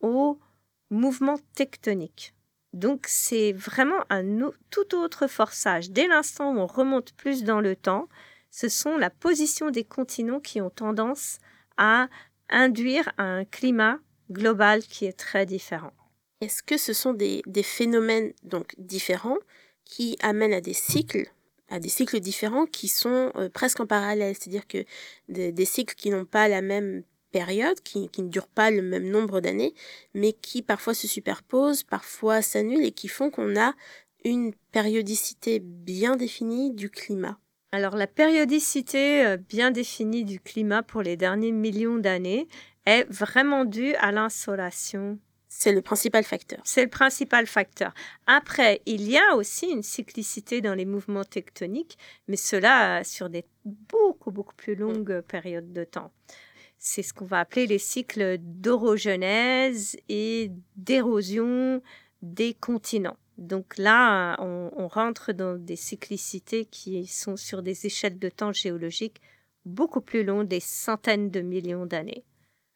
[0.00, 0.40] aux
[0.88, 2.34] mouvements tectoniques.
[2.74, 5.90] Donc c'est vraiment un tout autre forçage.
[5.90, 8.08] Dès l'instant où on remonte plus dans le temps,
[8.50, 11.38] ce sont la position des continents qui ont tendance
[11.76, 12.08] à
[12.50, 14.00] induire un climat
[14.30, 15.92] global qui est très différent.
[16.40, 19.38] Est-ce que ce sont des, phénomènes donc différents
[19.84, 21.28] qui amènent à des cycles,
[21.68, 24.84] à des cycles différents qui sont euh, presque en parallèle, c'est-à-dire que
[25.28, 27.04] des cycles qui n'ont pas la même
[27.34, 29.74] période, qui, qui ne durent pas le même nombre d'années,
[30.14, 33.74] mais qui parfois se superposent, parfois s'annulent et qui font qu'on a
[34.24, 37.36] une périodicité bien définie du climat.
[37.72, 42.46] Alors la périodicité euh, bien définie du climat pour les derniers millions d'années
[42.86, 45.18] est vraiment due à l'insolation.
[45.48, 46.60] C'est le principal facteur.
[46.62, 47.94] C'est le principal facteur.
[48.28, 53.44] Après, il y a aussi une cyclicité dans les mouvements tectoniques, mais cela sur des
[53.64, 56.12] beaucoup, beaucoup plus longues périodes de temps
[56.84, 61.80] c'est ce qu'on va appeler les cycles d'orogenèse et d'érosion
[62.20, 63.16] des continents.
[63.38, 68.52] Donc là, on, on, rentre dans des cyclicités qui sont sur des échelles de temps
[68.52, 69.22] géologiques
[69.64, 72.22] beaucoup plus longues, des centaines de millions d'années.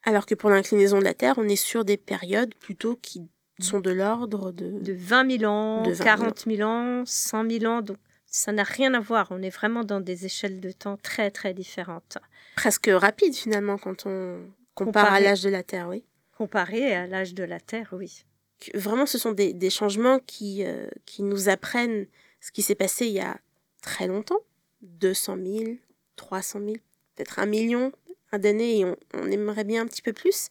[0.03, 3.29] Alors que pour l'inclinaison de la Terre, on est sur des périodes plutôt qui
[3.59, 4.79] sont de l'ordre de...
[4.79, 7.81] De 20 000 ans, de 20 40 000 ans, 100 000 ans.
[7.83, 9.27] Donc ça n'a rien à voir.
[9.29, 12.17] On est vraiment dans des échelles de temps très très différentes.
[12.59, 14.41] Presque rapide finalement quand on
[14.75, 16.03] compare comparé, à l'âge de la Terre, oui.
[16.37, 18.25] Comparé à l'âge de la Terre, oui.
[18.73, 22.05] Vraiment, ce sont des, des changements qui, euh, qui nous apprennent
[22.41, 23.39] ce qui s'est passé il y a
[23.81, 24.41] très longtemps.
[24.81, 25.63] 200 000,
[26.17, 26.73] 300 000,
[27.15, 27.93] peut-être un million
[28.33, 30.49] d'années et on, on aimerait bien un petit peu plus.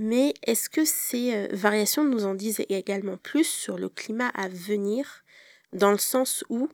[0.00, 4.48] Mais est-ce que ces euh, variations nous en disent également plus sur le climat à
[4.48, 5.24] venir,
[5.72, 6.68] dans le sens où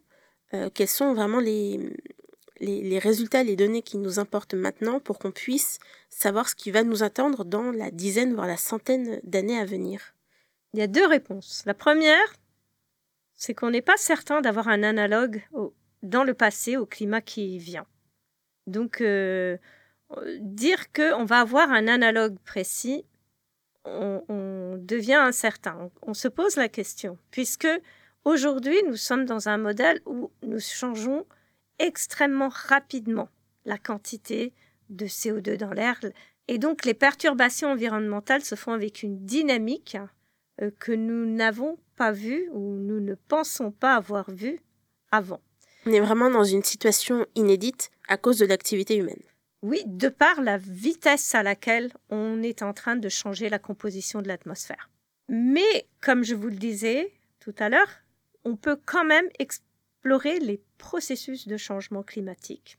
[0.55, 1.81] euh, quels sont vraiment les,
[2.61, 5.78] les, résultats, les données qui nous importent maintenant pour qu'on puisse
[6.09, 10.14] savoir ce qui va nous attendre dans la dizaine, voire la centaine d'années à venir
[10.72, 11.62] Il y a deux réponses.
[11.66, 12.34] La première,
[13.34, 15.42] c'est qu'on n'est pas certain d'avoir un analogue
[16.02, 17.86] dans le passé au climat qui vient.
[18.66, 19.57] Donc, euh,
[20.38, 23.05] dire qu'on va avoir un analogue précis,
[23.84, 25.90] on, devient incertain.
[26.02, 27.68] On se pose la question, puisque
[28.24, 31.26] aujourd'hui, nous sommes dans un modèle où nous changeons
[31.79, 33.29] extrêmement rapidement
[33.64, 34.53] la quantité
[34.91, 36.01] de CO2 dans l'air.
[36.49, 39.97] Et donc, les perturbations environnementales se font avec une dynamique
[40.61, 44.61] euh, que nous n'avons pas vue ou nous ne pensons pas avoir vue
[45.11, 45.41] avant.
[45.87, 49.22] On est vraiment dans une situation inédite à cause de l'activité humaine.
[49.62, 54.20] Oui, de par la vitesse à laquelle on est en train de changer la composition
[54.20, 54.91] de l'atmosphère.
[55.29, 57.89] Mais, comme je vous le disais tout à l'heure,
[58.45, 62.79] on peut quand même explorer les processus de changement climatique.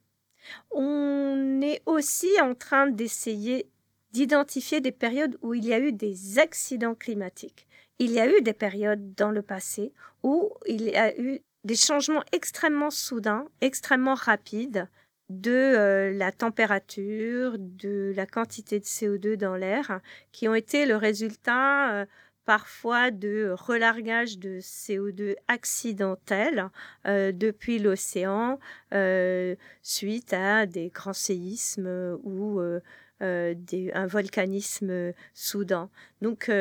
[0.71, 3.67] On est aussi en train d'essayer
[4.11, 7.67] d'identifier des périodes où il y a eu des accidents climatiques.
[7.99, 9.91] Il y a eu des périodes dans le passé
[10.23, 14.87] où il y a eu des changements extrêmement soudains, extrêmement rapides
[15.29, 19.99] de euh, la température, de la quantité de CO2 dans l'air,
[20.31, 22.05] qui ont été le résultat euh,
[22.45, 26.69] parfois de relargage de CO2 accidentel
[27.07, 28.59] euh, depuis l'océan
[28.93, 32.79] euh, suite à des grands séismes ou euh,
[33.21, 35.89] un volcanisme soudain.
[36.21, 36.51] Donc,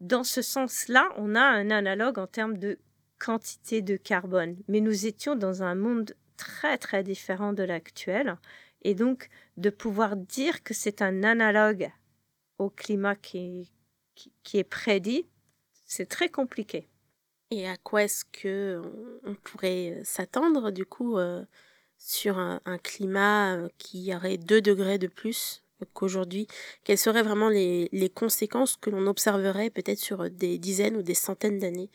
[0.00, 2.78] dans ce sens-là, on a un analogue en termes de
[3.18, 4.56] quantité de carbone.
[4.68, 8.36] Mais nous étions dans un monde très, très différent de l'actuel.
[8.82, 11.90] Et donc, de pouvoir dire que c'est un analogue
[12.58, 13.70] au climat qui,
[14.42, 15.26] qui, est prédit,
[15.86, 16.88] c'est très compliqué.
[17.50, 18.80] Et à quoi est-ce que
[19.24, 21.44] on pourrait s'attendre du coup euh,
[21.98, 25.62] sur un, climat euh, qui aurait 2 degrés de plus
[25.92, 26.46] qu'aujourd'hui?
[26.84, 31.14] Quelles seraient vraiment les, les conséquences que l'on observerait peut-être sur des dizaines ou des
[31.14, 31.90] centaines d'années?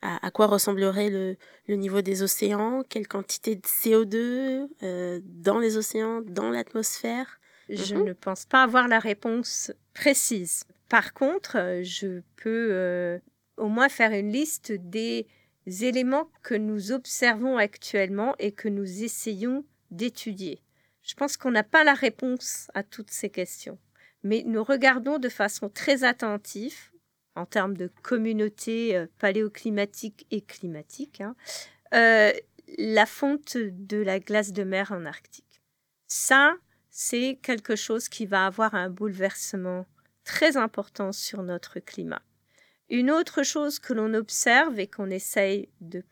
[0.00, 2.84] À, quoi ressemblerait le, le, niveau des océans?
[2.88, 7.40] Quelle quantité de CO2 euh, dans les océans, dans l'atmosphère?
[7.68, 8.04] Je mhm.
[8.04, 10.62] ne pense pas avoir la réponse précise.
[10.88, 13.18] Par contre, euh, je peux euh,
[13.56, 15.26] au moins faire une liste des
[15.66, 20.62] éléments que nous observons actuellement et que nous essayons d'étudier.
[21.02, 23.78] Je pense qu'on n'a pas la réponse à toutes ces questions,
[24.22, 26.90] mais nous regardons de façon très attentive,
[27.34, 31.36] en termes de communauté euh, paléoclimatique et climatique, hein,
[31.92, 35.62] la fonte de la glace de mer en Arctique.
[36.06, 36.54] Ça,
[36.90, 39.86] c'est quelque chose qui va avoir un bouleversement
[40.28, 42.20] très important sur notre climat.
[42.90, 46.04] Une autre chose que l'on observe et qu'on essaye de,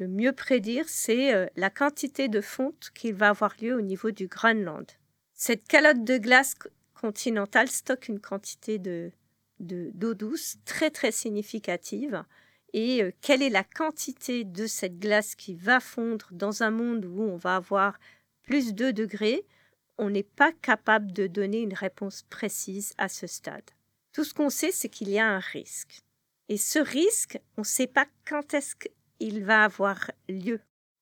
[0.00, 4.28] mieux prédire, c'est euh, la quantité de fonte qui va avoir lieu au niveau du
[4.28, 4.86] Groenland.
[5.34, 6.54] Cette calotte de glace
[6.94, 9.10] continentale stocke une quantité de
[9.58, 12.22] d'eau douce très très significative
[12.72, 17.04] et euh, quelle est la quantité de cette glace qui va fondre dans un monde
[17.04, 17.98] où on va avoir
[18.44, 19.44] plus de degrés?
[19.98, 23.70] On n'est pas capable de donner une réponse précise à ce stade.
[24.12, 26.00] Tout ce qu'on sait, c'est qu'il y a un risque.
[26.48, 30.60] Et ce risque, on ne sait pas quand est-ce qu'il va avoir lieu.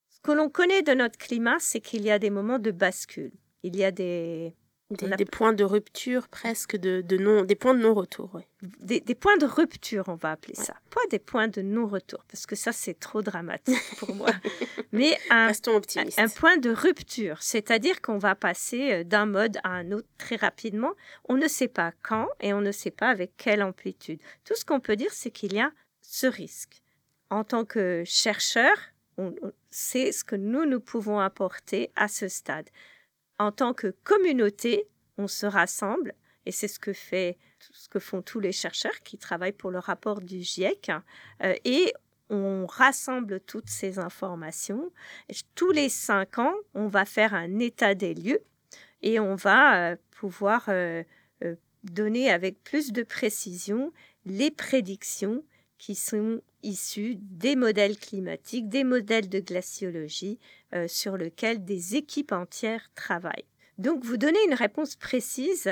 [0.08, 3.32] Ce que l'on connaît de notre climat, c'est qu'il y a des moments de bascule.
[3.62, 4.56] Il y a des,
[4.90, 8.40] des, points de rupture presque, de, de non, des points de non-retour.
[8.80, 10.74] Des, des, points de rupture, on va appeler ça.
[10.90, 14.30] Pas des points de non-retour, parce que ça, c'est trop dramatique pour moi.
[14.92, 15.50] Mais un,
[16.18, 20.36] un, point de rupture, c'est-à-dire qu'on va passer euh, d'un mode à un autre très
[20.36, 20.92] rapidement.
[21.28, 24.20] On ne sait pas quand et on ne sait pas avec quelle amplitude.
[24.44, 25.72] Tout ce qu'on peut dire, c'est qu'il y a
[26.02, 26.82] ce risque.
[27.30, 28.76] En tant que chercheur,
[29.18, 29.34] on,
[29.70, 32.68] c'est ce que nous, nous pouvons apporter à ce stade
[33.38, 34.86] en tant que communauté,
[35.18, 36.14] on se rassemble,
[36.44, 39.78] et c'est ce que fait ce que font tous les chercheurs qui travaillent pour le
[39.78, 40.90] rapport du GIEC,
[41.42, 41.92] euh, et
[42.28, 44.90] on rassemble toutes ces informations.
[45.54, 48.42] tous les cinq ans, on va faire un état des lieux
[49.02, 51.04] et on va euh, pouvoir euh,
[51.84, 53.92] donner avec plus de précision
[54.24, 55.44] les prédictions
[55.78, 60.38] qui sont issus des modèles climatiques, des modèles de glaciologie
[60.74, 63.44] euh, sur lesquels des équipes entières travaillent.
[63.78, 65.70] Donc vous donnez une réponse précise,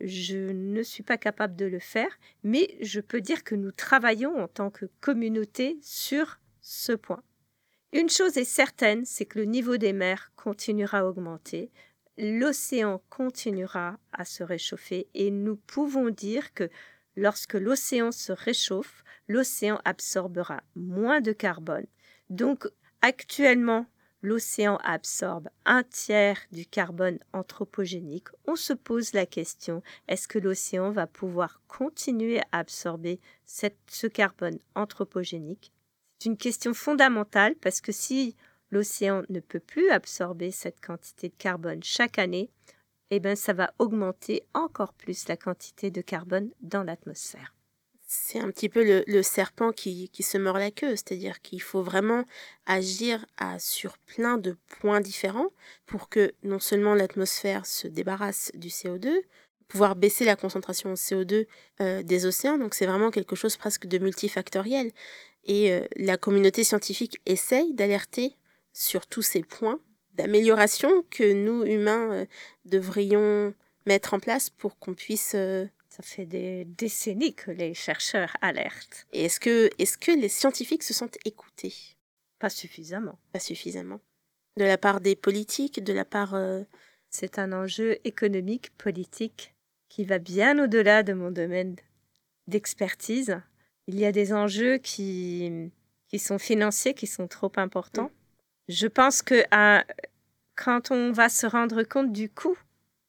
[0.00, 4.36] je ne suis pas capable de le faire, mais je peux dire que nous travaillons
[4.42, 7.22] en tant que communauté sur ce point.
[7.92, 11.70] Une chose est certaine, c'est que le niveau des mers continuera à augmenter,
[12.18, 16.68] l'océan continuera à se réchauffer et nous pouvons dire que
[17.16, 21.86] lorsque l'océan se réchauffe, l'océan absorbera moins de carbone.
[22.30, 22.68] Donc
[23.02, 23.86] actuellement,
[24.22, 28.28] l'océan absorbe un tiers du carbone anthropogénique.
[28.46, 34.58] On se pose la question, est-ce que l'océan va pouvoir continuer à absorber ce carbone
[34.74, 35.72] anthropogénique?
[36.18, 38.36] C'est une question fondamentale parce que si
[38.70, 42.50] l'océan ne peut plus absorber cette quantité de carbone chaque année,
[43.10, 47.54] eh ben, ça va augmenter encore plus la quantité de carbone dans l'atmosphère.
[48.08, 52.24] C'est un petit peu le, serpent qui, se mord la queue, c'est-à-dire qu'il faut vraiment
[52.64, 53.26] agir
[53.58, 55.50] sur plein de points différents
[55.86, 59.10] pour que non seulement l'atmosphère se débarrasse du CO2,
[59.66, 61.46] pouvoir baisser la concentration de CO2
[61.80, 64.92] euh, des océans, donc c'est vraiment quelque chose presque de multifactoriel.
[65.44, 68.36] Et euh, la communauté scientifique essaye d'alerter
[68.72, 69.80] sur tous ces points
[70.16, 72.26] d'amélioration que nous, humains, euh,
[72.64, 73.54] devrions
[73.86, 75.34] mettre en place pour qu'on puisse...
[75.34, 79.06] Euh, Ça fait des décennies que les chercheurs alertent.
[79.12, 81.74] Et est-ce que, est que les scientifiques se sont écoutés?
[82.38, 83.18] Pas suffisamment.
[83.32, 84.00] Pas suffisamment.
[84.56, 86.34] De la part des politiques, de la part...
[86.34, 86.64] Euh,
[87.08, 89.54] C'est un enjeu économique, politique,
[89.88, 91.76] qui va bien au-delà de mon domaine
[92.46, 93.40] d'expertise.
[93.86, 95.70] Il y a des enjeux qui,
[96.08, 98.10] qui sont financiers, qui sont trop importants.
[98.68, 99.44] Je pense que
[100.56, 102.58] quand on va se rendre compte du coût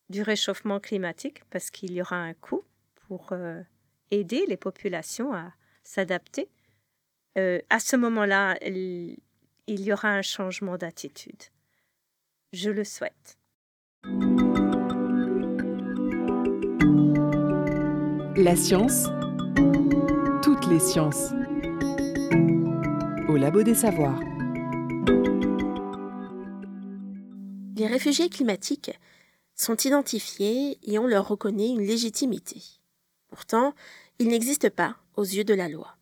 [0.10, 2.64] du réchauffement climatique, parce qu'il y aura un coût
[3.08, 3.62] pour euh,
[4.12, 5.52] aider les populations à
[5.84, 6.50] s'adapter,
[7.38, 9.18] euh, à ce moment-là, il
[9.68, 11.44] y aura un changement d'attitude.
[12.54, 13.38] Je le souhaite.
[18.38, 19.08] La science,
[20.44, 21.32] toutes les sciences,
[23.28, 24.27] au Labo des Savoirs.
[27.78, 29.00] Les réfugiés climatiques
[29.54, 32.60] sont identifiés et on leur reconnaît une légitimité.
[33.30, 33.76] Pourtant,
[34.18, 35.96] ils n'existent pas aux yeux de la loi.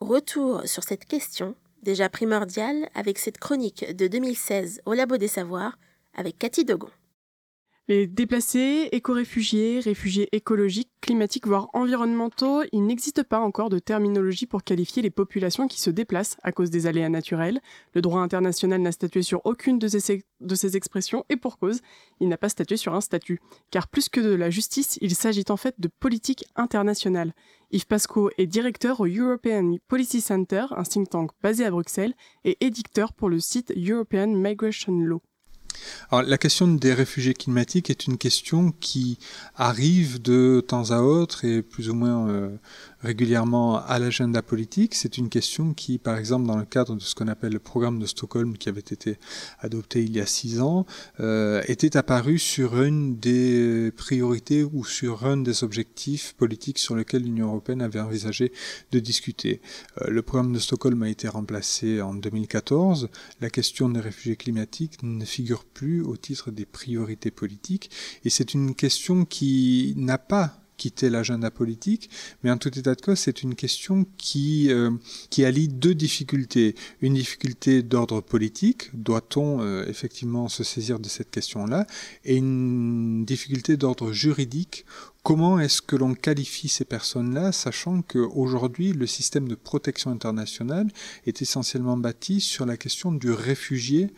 [0.00, 5.78] Retour sur cette question, déjà primordiale, avec cette chronique de 2016 au Labo des Savoirs
[6.14, 6.90] avec Cathy Dogon.
[7.90, 14.62] Les déplacés, éco-réfugiés, réfugiés écologiques, climatiques, voire environnementaux, il n'existe pas encore de terminologie pour
[14.62, 17.62] qualifier les populations qui se déplacent à cause des aléas naturels.
[17.94, 21.80] Le droit international n'a statué sur aucune de ces, expressions et pour cause,
[22.20, 23.40] il n'a pas statué sur un statut.
[23.70, 27.32] Car plus que de la justice, il s'agit en fait de politique internationale.
[27.70, 32.12] Yves Pasco est directeur au European Policy Center, un think tank basé à Bruxelles,
[32.44, 35.22] et édicteur pour le site European Migration Law.
[36.10, 39.18] Alors, la question des réfugiés climatiques est une question qui
[39.56, 42.48] arrive de temps à autre et plus ou moins euh,
[43.02, 44.94] régulièrement à l'agenda politique.
[44.94, 47.98] C'est une question qui, par exemple, dans le cadre de ce qu'on appelle le programme
[47.98, 49.18] de Stockholm, qui avait été
[49.60, 50.86] adopté il y a six ans,
[51.20, 57.22] euh, était apparue sur une des priorités ou sur un des objectifs politiques sur lesquels
[57.22, 58.52] l'Union européenne avait envisagé
[58.90, 59.60] de discuter.
[60.02, 63.08] Euh, le programme de Stockholm a été remplacé en 2014.
[63.40, 67.90] La question des réfugiés climatiques ne figure plus au titre des priorités politiques
[68.24, 72.08] et c'est une question qui n'a pas quitter l'agenda politique,
[72.42, 74.90] mais en tout état de cause, c'est une question qui, euh,
[75.28, 76.74] qui allie deux difficultés.
[77.02, 81.86] Une difficulté d'ordre politique, doit-on euh, effectivement se saisir de cette question-là,
[82.24, 84.86] et une difficulté d'ordre juridique,
[85.22, 90.88] comment est-ce que l'on qualifie ces personnes-là, sachant qu'aujourd'hui, le système de protection internationale
[91.26, 94.10] est essentiellement bâti sur la question du réfugié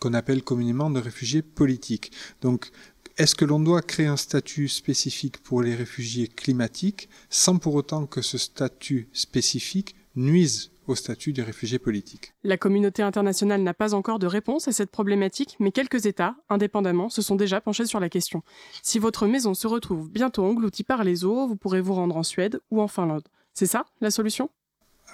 [0.00, 2.12] qu'on appelle communément de réfugié politique.
[2.40, 2.70] Donc,
[3.18, 8.06] est-ce que l'on doit créer un statut spécifique pour les réfugiés climatiques sans pour autant
[8.06, 12.32] que ce statut spécifique nuise au statut des réfugiés politiques?
[12.44, 17.08] La communauté internationale n'a pas encore de réponse à cette problématique, mais quelques États, indépendamment,
[17.08, 18.44] se sont déjà penchés sur la question.
[18.84, 22.22] Si votre maison se retrouve bientôt engloutie par les eaux, vous pourrez vous rendre en
[22.22, 23.26] Suède ou en Finlande.
[23.52, 24.48] C'est ça la solution?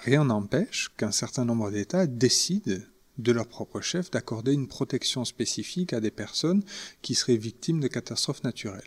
[0.03, 2.83] Rien n'empêche qu'un certain nombre d'États décident
[3.19, 6.63] de leur propre chef d'accorder une protection spécifique à des personnes
[7.03, 8.83] qui seraient victimes de catastrophes naturelles.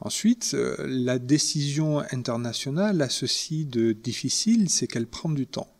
[0.00, 5.72] Ensuite, euh, la décision internationale a ceci de difficile, c'est qu'elle prend du temps.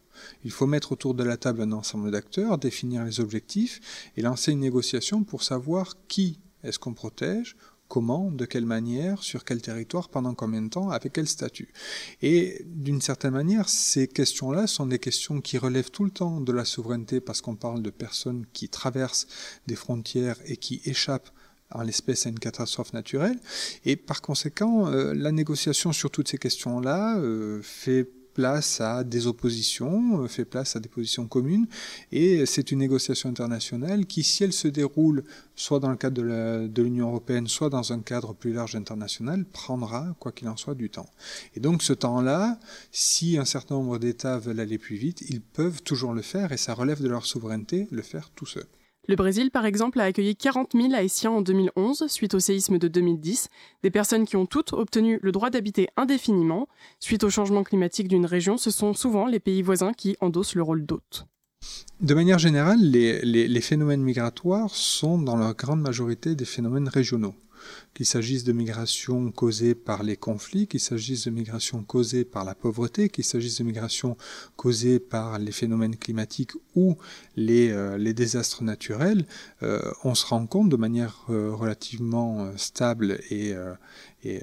[0.44, 3.80] Il faut mettre autour de la table un ensemble d'acteurs, définir les objectifs
[4.16, 7.56] et lancer une négociation pour savoir qui est-ce qu'on protège,
[7.92, 11.68] comment, de quelle manière, sur quel territoire, pendant combien de temps, avec quel statut.
[12.22, 16.52] Et d'une certaine manière, ces questions-là sont des questions qui relèvent tout le temps de
[16.52, 19.26] la souveraineté parce qu'on parle de personnes qui traversent
[19.66, 21.28] des frontières et qui échappent
[21.70, 23.38] en l'espèce à une catastrophe naturelle.
[23.84, 29.26] Et par conséquent, euh, la négociation sur toutes ces questions-là euh, fait place à des
[29.26, 31.66] oppositions, euh, fait place à des positions communes,
[32.10, 35.24] et c'est une négociation internationale qui, si elle se déroule
[35.54, 40.14] soit dans le cadre de l'Union européenne, soit dans un cadre plus large international, prendra,
[40.18, 41.10] quoi qu'il en soit, du temps.
[41.54, 42.58] Et donc ce temps-là,
[42.90, 46.56] si un certain nombre d'États veulent aller plus vite, ils peuvent toujours le faire, et
[46.56, 48.66] ça relève de leur souveraineté, le faire tout seul.
[49.08, 52.86] Le Brésil, par exemple, a accueilli 40 000 Haïtiens en 2011 suite au séisme de
[52.86, 53.48] 2010,
[53.82, 56.68] des personnes qui ont toutes obtenu le droit d'habiter indéfiniment.
[57.00, 60.62] Suite au changement climatique d'une région, ce sont souvent les pays voisins qui endossent le
[60.62, 61.26] rôle d'hôtes.
[62.00, 67.34] De manière générale, les, les, phénomènes migratoires sont dans leur grande majorité des phénomènes régionaux.
[67.94, 72.54] Qu'il s'agisse de migrations causées par les conflits, qu'il s'agisse de migrations causées par la
[72.54, 74.16] pauvreté, qu'il s'agisse de migrations
[74.56, 76.96] causées par les phénomènes climatiques ou
[77.36, 79.24] les, euh, désastres naturels,
[79.62, 83.54] euh, on se rend compte de manière euh, relativement stable et,
[84.24, 84.42] et,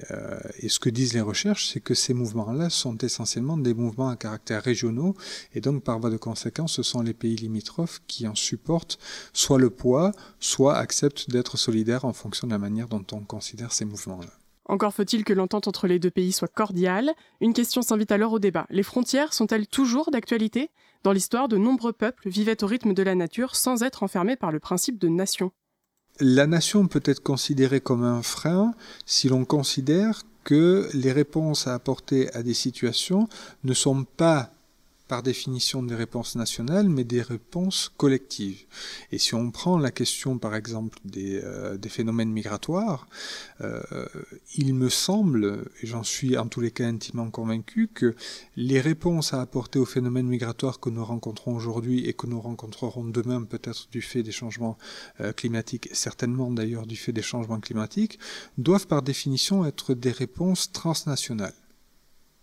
[0.58, 4.16] et, ce que disent les recherches, c'est que ces mouvements-là sont essentiellement des mouvements à
[4.16, 5.14] caractère régionaux,
[5.54, 8.98] et donc par voie de conséquence, ce sont les pays limitrophes qui en supportent
[9.32, 13.72] soit le poids, soit acceptent d'être solidaires en fonction de la manière dont on considère
[13.72, 14.30] ces mouvements-là.
[14.66, 17.12] Encore faut-il que l'entente entre les deux pays soit cordiale.
[17.40, 18.66] Une question s'invite alors au débat.
[18.70, 20.70] Les frontières sont-elles toujours d'actualité?
[21.02, 24.52] Dans l'histoire, de nombreux peuples vivaient au rythme de la nature sans être enfermés par
[24.52, 25.50] le principe de nation.
[26.20, 28.74] La nation peut être considérée comme un frein
[29.06, 33.26] si l'on considère que les réponses à apporter à des situations
[33.64, 34.52] ne sont pas
[35.10, 38.62] par définition des réponses nationales, mais des réponses collectives.
[39.10, 43.08] Et si on prend la question, par exemple, des, euh, phénomènes migratoires,
[43.60, 43.82] euh,
[44.54, 48.14] il me semble, et j'en suis en tous les cas intimement convaincu, que
[48.54, 53.04] les réponses à apporter aux phénomènes migratoires que nous rencontrons aujourd'hui et que nous rencontrerons
[53.04, 54.78] demain, peut-être du fait des changements
[55.20, 58.20] euh, climatiques, certainement d'ailleurs du fait des changements climatiques,
[58.58, 61.60] doivent par définition être des réponses transnationales.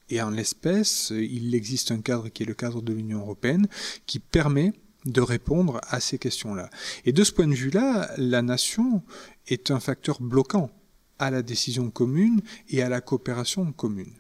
[0.10, 3.68] Et en l'espèce, il existe un cadre qui est le cadre de l'Union européenne
[4.06, 4.74] qui permet
[5.06, 6.70] de répondre à ces questions-là.
[7.06, 9.02] Et de ce point de vue-là, la nation
[9.48, 10.70] est un facteur bloquant
[11.20, 14.14] à la décision commune et à la coopération commune.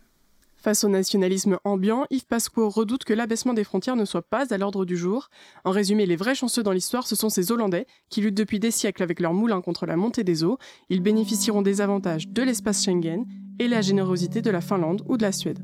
[0.56, 4.58] Face au nationalisme ambiant, Yves Pasquot redoute que l'abaissement des frontières ne soit pas à
[4.58, 5.30] l'ordre du jour.
[5.64, 8.72] En résumé, les vrais chanceux dans l'histoire, ce sont ces Hollandais qui luttent depuis des
[8.72, 10.58] siècles avec leurs moulins contre la montée des eaux.
[10.90, 13.26] Ils bénéficieront des avantages de l'espace Schengen
[13.60, 15.64] et la générosité de la Finlande ou de la Suède.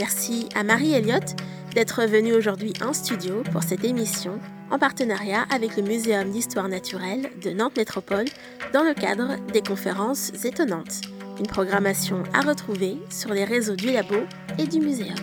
[0.00, 1.36] Merci à Marie Elliott
[1.74, 4.40] d'être venue aujourd'hui en studio pour cette émission
[4.70, 8.24] en partenariat avec le Muséum d'histoire naturelle de Nantes Métropole
[8.72, 11.02] dans le cadre des conférences étonnantes.
[11.38, 14.16] Une programmation à retrouver sur les réseaux du labo
[14.58, 15.18] et du muséum.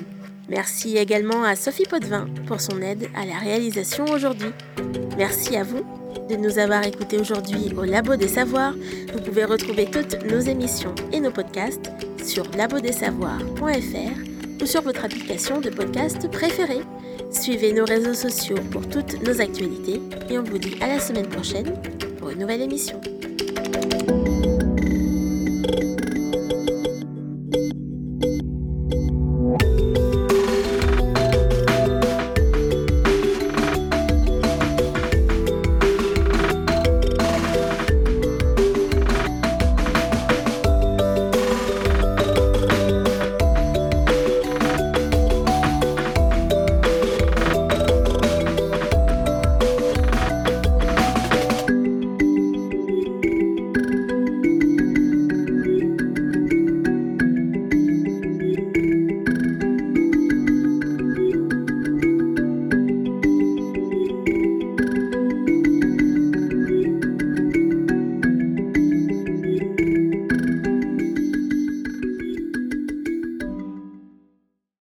[0.48, 4.52] Merci également à Sophie Potvin pour son aide à la réalisation aujourd'hui.
[5.18, 5.84] Merci à vous
[6.30, 8.76] de nous avoir écoutés aujourd'hui au Labo des Savoirs.
[9.12, 11.90] Vous pouvez retrouver toutes nos émissions et nos podcasts
[12.24, 14.27] sur labodessavoirs.fr
[14.62, 16.82] ou sur votre application de podcast préférée.
[17.32, 21.28] Suivez nos réseaux sociaux pour toutes nos actualités et on vous dit à la semaine
[21.28, 21.74] prochaine
[22.20, 23.00] pour une nouvelle émission.